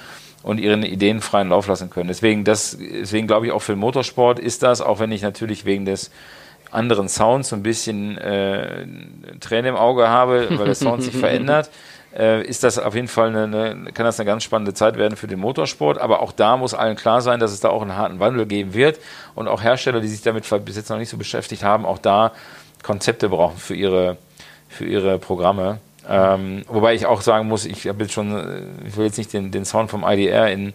und 0.44 0.60
ihren 0.60 0.84
Ideen 0.84 1.22
freien 1.22 1.50
Lauf 1.50 1.68
lassen 1.68 1.90
können. 1.90 2.08
Deswegen, 2.08 2.44
das, 2.44 2.78
deswegen 2.80 3.28
glaube 3.28 3.48
ich 3.48 3.52
auch 3.52 3.62
für 3.62 3.74
den 3.74 3.80
Motorsport 3.80 4.40
ist 4.40 4.64
das, 4.64 4.82
auch 4.82 5.00
wenn 5.00 5.12
ich 5.12 5.22
natürlich 5.22 5.66
wegen 5.66 5.86
des 5.86 6.12
anderen 6.72 7.10
Sounds 7.10 7.50
so 7.50 7.56
ein 7.56 7.64
bisschen 7.64 8.18
äh, 8.18 8.86
Träne 9.40 9.70
im 9.70 9.76
Auge 9.76 10.08
habe, 10.08 10.48
weil 10.52 10.66
der 10.66 10.76
Sound 10.76 11.04
sich 11.04 11.16
verändert 11.18 11.70
äh, 12.16 12.44
ist 12.44 12.64
das 12.64 12.78
auf 12.78 12.96
jeden 12.96 13.08
Fall 13.08 13.30
eine, 13.30 13.44
eine, 13.44 13.92
kann 13.92 14.06
das 14.06 14.20
eine 14.20 14.28
ganz 14.28 14.44
spannende 14.44 14.74
Zeit 14.74 14.98
werden 14.98 15.18
für 15.18 15.28
den 15.28 15.40
Motorsport. 15.40 15.98
Aber 15.98 16.22
auch 16.22 16.32
da 16.32 16.58
muss 16.58 16.74
allen 16.74 16.96
klar 16.96 17.22
sein, 17.22 17.40
dass 17.40 17.52
es 17.52 17.60
da 17.60 17.70
auch 17.70 17.82
einen 17.82 17.96
harten 17.96 18.20
Wandel 18.20 18.46
geben 18.46 18.74
wird 18.74 19.00
und 19.36 19.48
auch 19.48 19.64
Hersteller, 19.64 20.00
die 20.00 20.08
sich 20.08 20.22
damit 20.22 20.46
bis 20.66 20.76
jetzt 20.76 20.90
noch 20.90 20.98
nicht 20.98 21.10
so 21.10 21.18
beschäftigt 21.18 21.64
haben, 21.64 21.86
auch 21.86 21.98
da 21.98 22.32
Konzepte 22.84 23.30
brauchen 23.30 23.58
für 23.58 23.76
ihre, 23.76 24.18
für 24.70 24.86
ihre 24.86 25.18
Programme. 25.18 25.80
Ähm, 26.08 26.64
wobei 26.68 26.94
ich 26.96 27.06
auch 27.06 27.22
sagen 27.22 27.48
muss, 27.48 27.66
ich 27.66 27.88
habe 27.88 28.04
jetzt 28.04 28.14
schon, 28.14 28.38
äh, 28.38 28.88
ich 28.88 28.98
will 28.98 29.06
jetzt 29.06 29.18
nicht 29.18 29.32
den, 29.34 29.52
den 29.52 29.66
Sound 29.66 29.90
vom 29.90 30.04
IDR 30.04 30.52
in, 30.52 30.74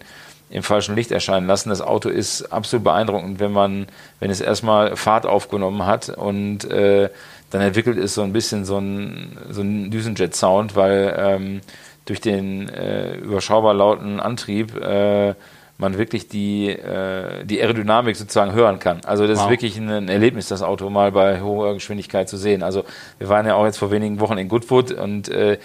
im 0.49 0.63
falschen 0.63 0.95
Licht 0.95 1.11
erscheinen 1.11 1.47
lassen. 1.47 1.69
Das 1.69 1.81
Auto 1.81 2.09
ist 2.09 2.51
absolut 2.51 2.83
beeindruckend, 2.83 3.39
wenn 3.39 3.51
man, 3.51 3.87
wenn 4.19 4.31
es 4.31 4.41
erstmal 4.41 4.95
Fahrt 4.95 5.25
aufgenommen 5.25 5.85
hat 5.85 6.09
und 6.09 6.65
äh, 6.71 7.09
dann 7.49 7.61
entwickelt 7.61 7.97
es 7.97 8.13
so 8.13 8.21
ein 8.21 8.33
bisschen 8.33 8.65
so 8.65 8.77
ein, 8.77 9.37
so 9.49 9.61
ein 9.61 9.91
Düsenjet-Sound, 9.91 10.75
weil 10.75 11.15
ähm, 11.17 11.61
durch 12.05 12.21
den 12.21 12.69
äh, 12.69 13.15
überschaubar 13.17 13.73
lauten 13.73 14.19
Antrieb 14.19 14.75
äh, 14.75 15.35
man 15.79 15.97
wirklich 15.97 16.27
die, 16.27 16.67
äh, 16.67 17.45
die 17.45 17.61
Aerodynamik 17.61 18.15
sozusagen 18.15 18.51
hören 18.51 18.79
kann. 18.79 18.99
Also 19.05 19.25
das 19.27 19.37
wow. 19.37 19.45
ist 19.45 19.51
wirklich 19.51 19.77
ein, 19.77 20.09
Erlebnis, 20.09 20.49
das 20.49 20.61
Auto 20.61 20.89
mal 20.89 21.13
bei 21.13 21.41
hoher 21.41 21.73
Geschwindigkeit 21.73 22.27
zu 22.27 22.35
sehen. 22.35 22.63
Also 22.63 22.83
wir 23.17 23.29
waren 23.29 23.45
ja 23.45 23.55
auch 23.55 23.65
jetzt 23.65 23.77
vor 23.77 23.89
wenigen 23.89 24.19
Wochen 24.19 24.37
in 24.37 24.49
Goodwood 24.49 24.91
und 24.91 25.29
äh, 25.29 25.57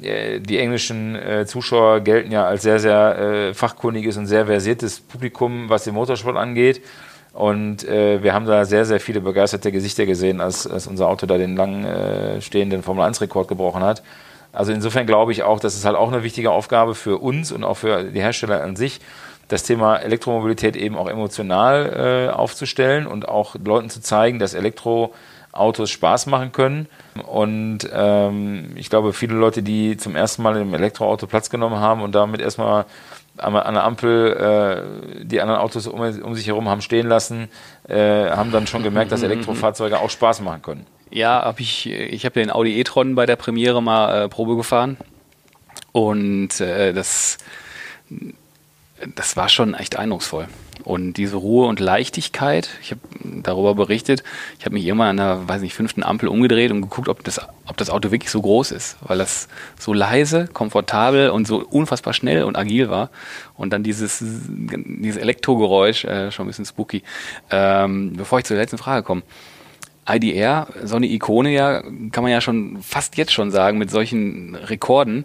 äh 0.00 0.40
die 0.40 0.58
englischen 0.58 1.14
äh, 1.14 1.44
Zuschauer 1.44 2.00
gelten 2.00 2.32
ja 2.32 2.46
als 2.46 2.62
sehr, 2.62 2.80
sehr 2.80 3.18
äh, 3.18 3.54
fachkundiges 3.54 4.16
und 4.16 4.26
sehr 4.26 4.46
versiertes 4.46 5.00
Publikum, 5.00 5.68
was 5.68 5.84
den 5.84 5.94
Motorsport 5.94 6.36
angeht. 6.36 6.80
Und 7.40 7.88
äh, 7.88 8.22
wir 8.22 8.34
haben 8.34 8.44
da 8.44 8.66
sehr, 8.66 8.84
sehr 8.84 9.00
viele 9.00 9.22
begeisterte 9.22 9.72
Gesichter 9.72 10.04
gesehen, 10.04 10.42
als, 10.42 10.66
als 10.66 10.86
unser 10.86 11.08
Auto 11.08 11.24
da 11.24 11.38
den 11.38 11.56
lang 11.56 11.86
äh, 11.86 12.42
stehenden 12.42 12.82
Formel-1-Rekord 12.82 13.48
gebrochen 13.48 13.82
hat. 13.82 14.02
Also 14.52 14.72
insofern 14.72 15.06
glaube 15.06 15.32
ich 15.32 15.42
auch, 15.42 15.58
das 15.58 15.74
ist 15.74 15.86
halt 15.86 15.96
auch 15.96 16.12
eine 16.12 16.22
wichtige 16.22 16.50
Aufgabe 16.50 16.94
für 16.94 17.16
uns 17.16 17.50
und 17.50 17.64
auch 17.64 17.78
für 17.78 18.04
die 18.04 18.20
Hersteller 18.20 18.62
an 18.62 18.76
sich, 18.76 19.00
das 19.48 19.62
Thema 19.62 19.96
Elektromobilität 19.96 20.76
eben 20.76 20.98
auch 20.98 21.08
emotional 21.08 22.28
äh, 22.28 22.30
aufzustellen 22.30 23.06
und 23.06 23.26
auch 23.26 23.56
Leuten 23.64 23.88
zu 23.88 24.02
zeigen, 24.02 24.38
dass 24.38 24.52
Elektroautos 24.52 25.88
Spaß 25.88 26.26
machen 26.26 26.52
können. 26.52 26.88
Und 27.26 27.88
ähm, 27.90 28.72
ich 28.74 28.90
glaube, 28.90 29.14
viele 29.14 29.34
Leute, 29.34 29.62
die 29.62 29.96
zum 29.96 30.14
ersten 30.14 30.42
Mal 30.42 30.56
einem 30.56 30.74
Elektroauto 30.74 31.26
Platz 31.26 31.48
genommen 31.48 31.80
haben 31.80 32.02
und 32.02 32.14
damit 32.14 32.42
erstmal 32.42 32.84
an 33.40 33.74
der 33.74 33.84
Ampel 33.84 35.16
äh, 35.20 35.24
die 35.24 35.40
anderen 35.40 35.60
Autos 35.60 35.86
um, 35.86 36.00
um, 36.00 36.34
sich 36.34 36.46
herum 36.46 36.68
haben 36.68 36.82
stehen 36.82 37.08
lassen, 37.08 37.48
äh, 37.88 38.30
haben 38.30 38.52
dann 38.52 38.66
schon 38.66 38.82
gemerkt, 38.82 39.12
dass 39.12 39.22
Elektrofahrzeuge 39.24 39.98
auch 39.98 40.10
Spaß 40.10 40.40
machen 40.40 40.62
können. 40.62 40.86
Ja, 41.10 41.42
hab 41.42 41.60
ich, 41.60 41.90
ich 41.90 42.24
habe 42.24 42.34
den 42.34 42.50
Audi 42.50 42.78
e-tron 42.78 43.14
bei 43.14 43.26
der 43.26 43.36
Premiere 43.36 43.82
mal 43.82 44.24
äh, 44.24 44.28
Probe 44.28 44.56
gefahren 44.56 44.96
und 45.92 46.60
äh, 46.60 46.92
das, 46.92 47.38
das 49.16 49.36
war 49.36 49.48
schon 49.48 49.74
echt 49.74 49.96
eindrucksvoll. 49.96 50.46
Und 50.84 51.14
diese 51.14 51.36
Ruhe 51.36 51.66
und 51.66 51.80
Leichtigkeit, 51.80 52.68
ich 52.82 52.90
habe 52.90 53.00
darüber 53.42 53.74
berichtet, 53.74 54.22
ich 54.58 54.64
habe 54.64 54.74
mich 54.74 54.84
irgendwann 54.84 55.08
an 55.08 55.16
der, 55.16 55.48
weiß 55.48 55.62
nicht, 55.62 55.74
fünften 55.74 56.02
Ampel 56.02 56.28
umgedreht 56.28 56.70
und 56.70 56.82
geguckt, 56.82 57.08
ob 57.08 57.22
das, 57.24 57.40
ob 57.66 57.76
das 57.76 57.90
Auto 57.90 58.10
wirklich 58.10 58.30
so 58.30 58.40
groß 58.40 58.72
ist, 58.72 58.96
weil 59.02 59.18
das 59.18 59.48
so 59.78 59.92
leise, 59.92 60.48
komfortabel 60.52 61.30
und 61.30 61.46
so 61.46 61.64
unfassbar 61.64 62.12
schnell 62.12 62.44
und 62.44 62.56
agil 62.56 62.90
war. 62.90 63.10
Und 63.56 63.72
dann 63.72 63.82
dieses, 63.82 64.18
dieses 64.20 65.20
Elektrogeräusch, 65.20 66.04
äh, 66.04 66.30
schon 66.30 66.46
ein 66.46 66.48
bisschen 66.48 66.66
spooky. 66.66 67.02
Ähm, 67.50 68.14
bevor 68.16 68.38
ich 68.38 68.44
zur 68.44 68.56
letzten 68.56 68.78
Frage 68.78 69.02
komme. 69.02 69.22
IDR, 70.08 70.66
so 70.84 70.96
eine 70.96 71.06
Ikone 71.06 71.52
ja, 71.52 71.82
kann 72.10 72.22
man 72.22 72.32
ja 72.32 72.40
schon 72.40 72.82
fast 72.82 73.16
jetzt 73.16 73.32
schon 73.32 73.50
sagen, 73.50 73.78
mit 73.78 73.90
solchen 73.90 74.54
Rekorden. 74.54 75.24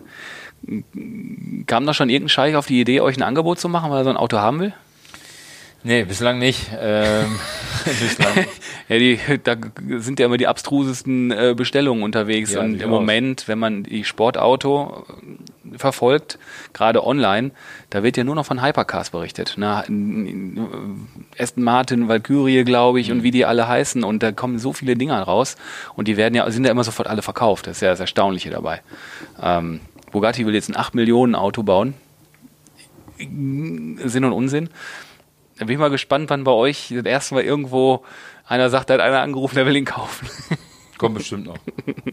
Kam 1.67 1.85
da 1.85 1.93
schon 1.93 2.09
irgendein 2.09 2.29
Scheich 2.29 2.55
auf 2.55 2.67
die 2.67 2.81
Idee, 2.81 3.01
euch 3.01 3.17
ein 3.17 3.23
Angebot 3.23 3.59
zu 3.59 3.69
machen, 3.69 3.91
weil 3.91 3.99
er 3.99 4.03
so 4.03 4.09
ein 4.09 4.17
Auto 4.17 4.37
haben 4.37 4.59
will? 4.59 4.73
Nee, 5.85 6.03
bislang 6.03 6.39
nicht. 6.39 6.71
Ähm, 6.81 7.39
bislang. 7.85 8.33
ja, 8.89 8.97
die, 8.97 9.19
da 9.43 9.55
sind 9.99 10.19
ja 10.19 10.25
immer 10.25 10.37
die 10.37 10.47
abstrusesten 10.47 11.29
äh, 11.29 11.53
Bestellungen 11.55 12.03
unterwegs. 12.03 12.53
Ja, 12.53 12.61
und 12.61 12.81
im 12.81 12.89
Moment, 12.89 13.47
wenn 13.47 13.59
man 13.59 13.83
die 13.83 14.03
Sportauto 14.03 15.05
äh, 15.07 15.77
verfolgt, 15.77 16.39
gerade 16.73 17.05
online, 17.05 17.51
da 17.91 18.01
wird 18.01 18.17
ja 18.17 18.23
nur 18.23 18.33
noch 18.33 18.47
von 18.47 18.63
Hypercars 18.63 19.11
berichtet. 19.11 19.53
Na, 19.57 19.83
Aston 21.37 21.63
Martin, 21.63 22.07
Valkyrie, 22.07 22.63
glaube 22.63 22.99
ich, 22.99 23.09
mhm. 23.09 23.17
und 23.17 23.23
wie 23.23 23.29
die 23.29 23.45
alle 23.45 23.67
heißen. 23.67 24.03
Und 24.03 24.23
da 24.23 24.31
kommen 24.31 24.57
so 24.57 24.73
viele 24.73 24.95
Dinger 24.95 25.21
raus. 25.21 25.55
Und 25.95 26.07
die 26.07 26.17
werden 26.17 26.33
ja, 26.33 26.49
sind 26.49 26.65
ja 26.65 26.71
immer 26.71 26.83
sofort 26.83 27.07
alle 27.07 27.21
verkauft. 27.21 27.67
Das 27.67 27.77
ist 27.77 27.81
ja 27.81 27.89
das 27.89 27.99
Erstaunliche 27.99 28.49
dabei. 28.49 28.81
Ähm, 29.39 29.81
Bugatti 30.11 30.47
will 30.47 30.55
jetzt 30.55 30.69
ein 30.69 30.77
8 30.77 30.95
Millionen 30.95 31.35
Auto 31.35 31.61
bauen. 31.61 31.93
Sinn 33.19 34.25
und 34.25 34.33
Unsinn. 34.33 34.69
Da 35.57 35.65
bin 35.65 35.73
ich 35.73 35.79
mal 35.79 35.89
gespannt, 35.89 36.29
wann 36.29 36.43
bei 36.43 36.51
euch 36.51 36.93
das 36.95 37.05
erste 37.05 37.35
Mal 37.35 37.43
irgendwo 37.43 38.03
einer 38.45 38.69
sagt, 38.69 38.89
da 38.89 38.95
hat 38.95 39.01
einer 39.01 39.21
angerufen, 39.21 39.55
der 39.55 39.65
will 39.65 39.75
ihn 39.75 39.85
kaufen. 39.85 40.29
Kommt 40.97 41.15
bestimmt 41.17 41.45
noch. 41.45 41.57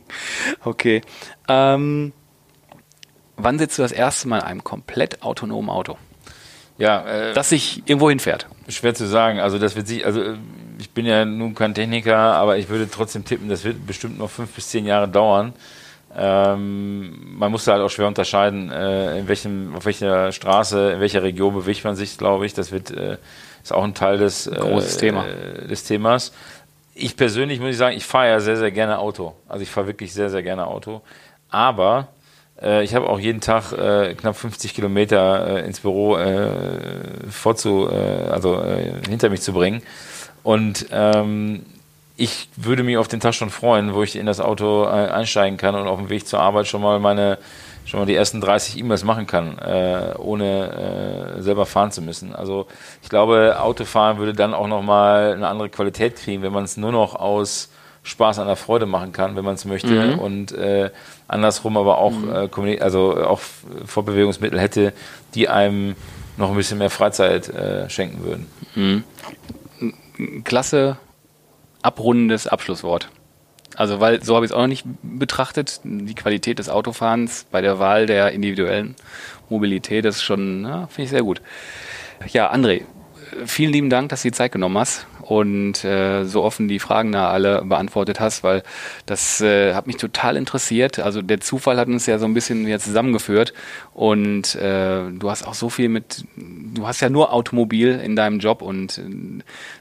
okay. 0.65 1.03
Ähm, 1.49 2.13
wann 3.37 3.59
sitzt 3.59 3.79
du 3.79 3.83
das 3.83 3.93
erste 3.93 4.29
Mal 4.29 4.39
in 4.39 4.45
einem 4.45 4.65
komplett 4.65 5.23
autonomen 5.23 5.71
Auto? 5.71 5.99
Ja, 6.79 7.05
äh, 7.05 7.35
das 7.35 7.49
sich 7.49 7.83
irgendwo 7.87 8.09
hinfährt. 8.11 8.47
Schwer 8.69 8.95
zu 8.95 9.07
sagen. 9.07 9.41
Also 9.41 9.59
das 9.59 9.77
wird 9.77 9.87
sich, 9.87 10.07
also 10.07 10.35
ich 10.79 10.91
bin 10.91 11.07
ja 11.07 11.25
nun 11.25 11.55
kein 11.55 11.75
Techniker, 11.75 12.17
aber 12.17 12.59
ich 12.59 12.69
würde 12.69 12.89
trotzdem 12.91 13.25
tippen, 13.25 13.49
das 13.49 13.65
wird 13.65 13.87
bestimmt 13.87 14.19
noch 14.19 14.31
fünf 14.31 14.51
bis 14.53 14.69
zehn 14.69 14.87
Jahre 14.87 15.09
dauern. 15.09 15.53
Ähm, 16.17 17.37
man 17.39 17.51
muss 17.51 17.67
halt 17.67 17.81
auch 17.81 17.89
schwer 17.89 18.07
unterscheiden, 18.07 18.71
äh, 18.71 19.19
in 19.19 19.29
welchem, 19.29 19.75
auf 19.75 19.87
welcher 19.87 20.33
Straße, 20.33 20.93
in 20.93 21.01
welcher 21.01 21.23
Region 21.23 21.55
bewegt 21.55 21.85
man 21.85 21.97
sich, 21.97 22.19
glaube 22.19 22.45
ich. 22.45 22.55
Das 22.55 22.71
wird, 22.71 22.91
äh, 22.91 23.17
ist 23.63 23.73
auch 23.73 23.85
ein 23.85 23.95
Teil 23.95 24.19
des, 24.19 24.47
äh, 24.47 24.55
Großes 24.57 24.99
Thema. 24.99 25.25
des 25.25 25.85
Themas. 25.85 26.33
Ich 26.95 27.17
persönlich 27.17 27.61
muss 27.61 27.71
ich 27.71 27.79
sagen, 27.79 27.97
ich 27.97 28.05
fahre 28.05 28.29
ja 28.29 28.41
sehr, 28.41 28.57
sehr 28.57 28.71
gerne 28.71 28.99
Auto. 28.99 29.35
Also 29.49 29.63
ich 29.63 29.71
fahre 29.71 29.87
wirklich 29.87 30.13
sehr, 30.13 30.29
sehr 30.29 30.43
gerne 30.43 30.67
Auto. 30.67 31.01
Aber 31.49 32.09
äh, 32.61 32.85
ich 32.85 32.95
habe 32.95 33.09
auch 33.09 33.19
jeden 33.19 33.41
Tag 33.41 33.73
äh, 33.73 34.15
knapp 34.15 34.37
50 34.37 34.75
Kilometer 34.75 35.63
äh, 35.63 35.67
ins 35.67 35.81
Büro 35.81 36.19
vorzu, 37.31 37.89
also 37.89 38.63
hinter 39.09 39.31
mich 39.31 39.41
zu 39.41 39.55
bringen. 39.55 39.83
Und 40.43 40.87
ähm, 40.91 41.65
ich 42.17 42.49
würde 42.57 42.83
mich 42.83 42.97
auf 42.97 43.09
den 43.09 43.21
Tag 43.21 43.35
schon 43.35 43.51
freuen, 43.51 43.95
wo 43.95 44.03
ich 44.03 44.17
in 44.17 44.27
das 44.27 44.41
Auto 44.41 44.85
äh, 44.85 44.89
einsteigen 44.89 45.57
kann 45.57 45.75
und 45.75 45.87
auf 45.87 45.99
dem 45.99 46.11
Weg 46.11 46.27
zur 46.27 46.41
Arbeit 46.41 46.67
schon 46.67 46.83
mal 46.83 46.99
meine 46.99 47.39
schon 47.85 48.01
mal 48.01 48.07
die 48.07 48.15
ersten 48.15 48.41
30 48.41 48.79
E-Mails 48.79 49.05
machen 49.05 49.27
kann, 49.27 49.59
äh, 49.59 50.15
ohne 50.19 51.37
äh, 51.39 51.43
selber 51.43 51.67
fahren 51.67 51.91
zu 51.91 52.01
müssen. 52.01 52.35
Also 52.35 52.67
ich 53.03 53.09
glaube, 53.09 53.57
Autofahren 53.61 54.19
würde 54.19 54.35
dann 54.35 54.55
auch 54.55 54.69
nochmal 54.69 55.33
eine 55.33 55.49
andere 55.49 55.69
Qualität 55.69 56.17
kriegen, 56.17 56.43
wenn 56.43 56.53
man 56.53 56.65
es 56.65 56.77
nur 56.77 56.93
noch 56.93 57.15
aus 57.15 57.71
Spaß 58.05 58.39
an 58.39 58.47
der 58.47 58.57
Freude 58.57 58.87
machen 58.87 59.13
kann, 59.13 59.37
wenn 59.37 59.45
man 59.45 59.55
es 59.55 59.65
möchte. 59.65 59.89
Mhm. 59.89 60.19
Und 60.19 60.53
äh, 60.53 60.91
andersrum 61.29 61.77
aber 61.77 61.99
auch, 61.99 62.13
mhm. 62.13 62.67
äh, 62.67 62.81
also 62.81 63.17
auch 63.17 63.41
Fortbewegungsmittel 63.85 64.61
hätte, 64.61 64.93
die 65.35 65.49
einem 65.49 65.95
noch 66.37 66.51
ein 66.51 66.57
bisschen 66.57 66.79
mehr 66.79 66.91
Freizeit 66.91 67.49
äh, 67.49 67.89
schenken 67.91 68.25
würden. 68.25 68.47
Mhm. 68.75 69.05
Klasse 70.45 70.99
abrundendes 71.83 72.47
Abschlusswort. 72.47 73.09
Also, 73.75 74.01
weil 74.01 74.23
so 74.23 74.35
habe 74.35 74.45
ich 74.45 74.51
es 74.51 74.55
auch 74.55 74.61
noch 74.61 74.67
nicht 74.67 74.85
betrachtet. 75.03 75.81
Die 75.85 76.15
Qualität 76.15 76.59
des 76.59 76.69
Autofahrens 76.69 77.47
bei 77.51 77.61
der 77.61 77.79
Wahl 77.79 78.07
der 78.07 78.33
individuellen 78.33 78.95
Mobilität 79.49 80.05
ist 80.05 80.23
schon, 80.23 80.65
finde 80.89 81.03
ich 81.03 81.11
sehr 81.11 81.23
gut. 81.23 81.41
Ja, 82.29 82.53
André, 82.53 82.83
vielen 83.47 83.73
lieben 83.73 83.91
Dank, 83.91 84.11
dass 84.11 84.23
du 84.23 84.29
die 84.29 84.33
Zeit 84.33 84.53
genommen 84.53 84.79
hast 84.79 85.07
und 85.23 85.85
äh, 85.85 86.25
so 86.25 86.43
offen 86.43 86.69
die 86.69 86.79
Fragen 86.79 87.13
da 87.13 87.31
alle 87.31 87.63
beantwortet 87.65 88.21
hast, 88.21 88.43
weil 88.43 88.63
das 89.07 89.41
äh, 89.41 89.75
hat 89.75 89.87
mich 89.87 89.97
total 89.97 90.37
interessiert. 90.37 90.99
Also 90.99 91.23
der 91.23 91.41
Zufall 91.41 91.79
hat 91.79 91.89
uns 91.89 92.07
ja 92.07 92.19
so 92.19 92.27
ein 92.27 92.35
bisschen 92.35 92.67
jetzt 92.67 92.85
zusammengeführt 92.85 93.55
und 93.95 94.55
äh, 94.57 95.11
du 95.11 95.31
hast 95.31 95.47
auch 95.47 95.55
so 95.55 95.69
viel 95.69 95.89
mit, 95.89 96.25
du 96.37 96.87
hast 96.87 97.01
ja 97.01 97.09
nur 97.09 97.33
Automobil 97.33 98.01
in 98.05 98.17
deinem 98.17 98.41
Job 98.41 98.63
und 98.63 98.99
äh, 98.99 99.03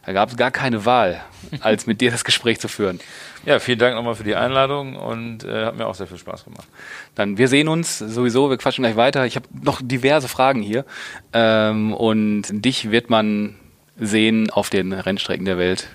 da 0.06 0.14
gab 0.14 0.30
es 0.30 0.38
gar 0.38 0.52
keine 0.52 0.86
Wahl, 0.86 1.22
als 1.60 1.88
mit 1.88 2.02
dir 2.02 2.12
das 2.12 2.24
Gespräch 2.24 2.60
zu 2.60 2.68
führen. 2.68 3.00
Ja, 3.44 3.58
vielen 3.58 3.80
Dank 3.80 3.96
nochmal 3.96 4.14
für 4.14 4.24
die 4.24 4.36
Einladung 4.36 4.96
und 4.96 5.44
äh, 5.44 5.66
hat 5.66 5.76
mir 5.76 5.88
auch 5.88 5.96
sehr 5.96 6.06
viel 6.06 6.20
Spaß 6.20 6.46
gemacht. 6.46 6.68
Dann, 7.16 7.40
wir 7.40 7.48
sehen 7.48 7.68
uns 7.68 7.98
sowieso, 7.98 8.52
wir 8.52 8.58
quatschen 8.58 8.84
gleich 8.84 8.96
weiter. 8.96 9.26
Ich 9.26 9.36
habe 9.36 9.48
noch 9.64 9.82
diverse 9.84 10.28
Fragen 10.28 10.62
hier 10.62 10.86
ähm, 11.34 11.94
und 11.94 12.44
dich 12.52 12.92
wird 12.92 13.10
man 13.10 13.56
sehen 14.02 14.50
auf 14.50 14.70
den 14.70 14.92
Rennstrecken 14.92 15.46
der 15.46 15.58
Welt. 15.58 15.88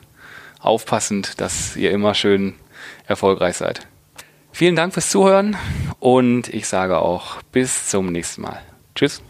Aufpassend, 0.60 1.40
dass 1.40 1.76
ihr 1.76 1.90
immer 1.90 2.14
schön 2.14 2.54
erfolgreich 3.06 3.56
seid. 3.56 3.86
Vielen 4.52 4.76
Dank 4.76 4.94
fürs 4.94 5.10
Zuhören 5.10 5.56
und 6.00 6.48
ich 6.48 6.66
sage 6.66 6.98
auch 6.98 7.42
bis 7.52 7.88
zum 7.88 8.10
nächsten 8.10 8.40
Mal. 8.42 8.62
Tschüss. 8.94 9.20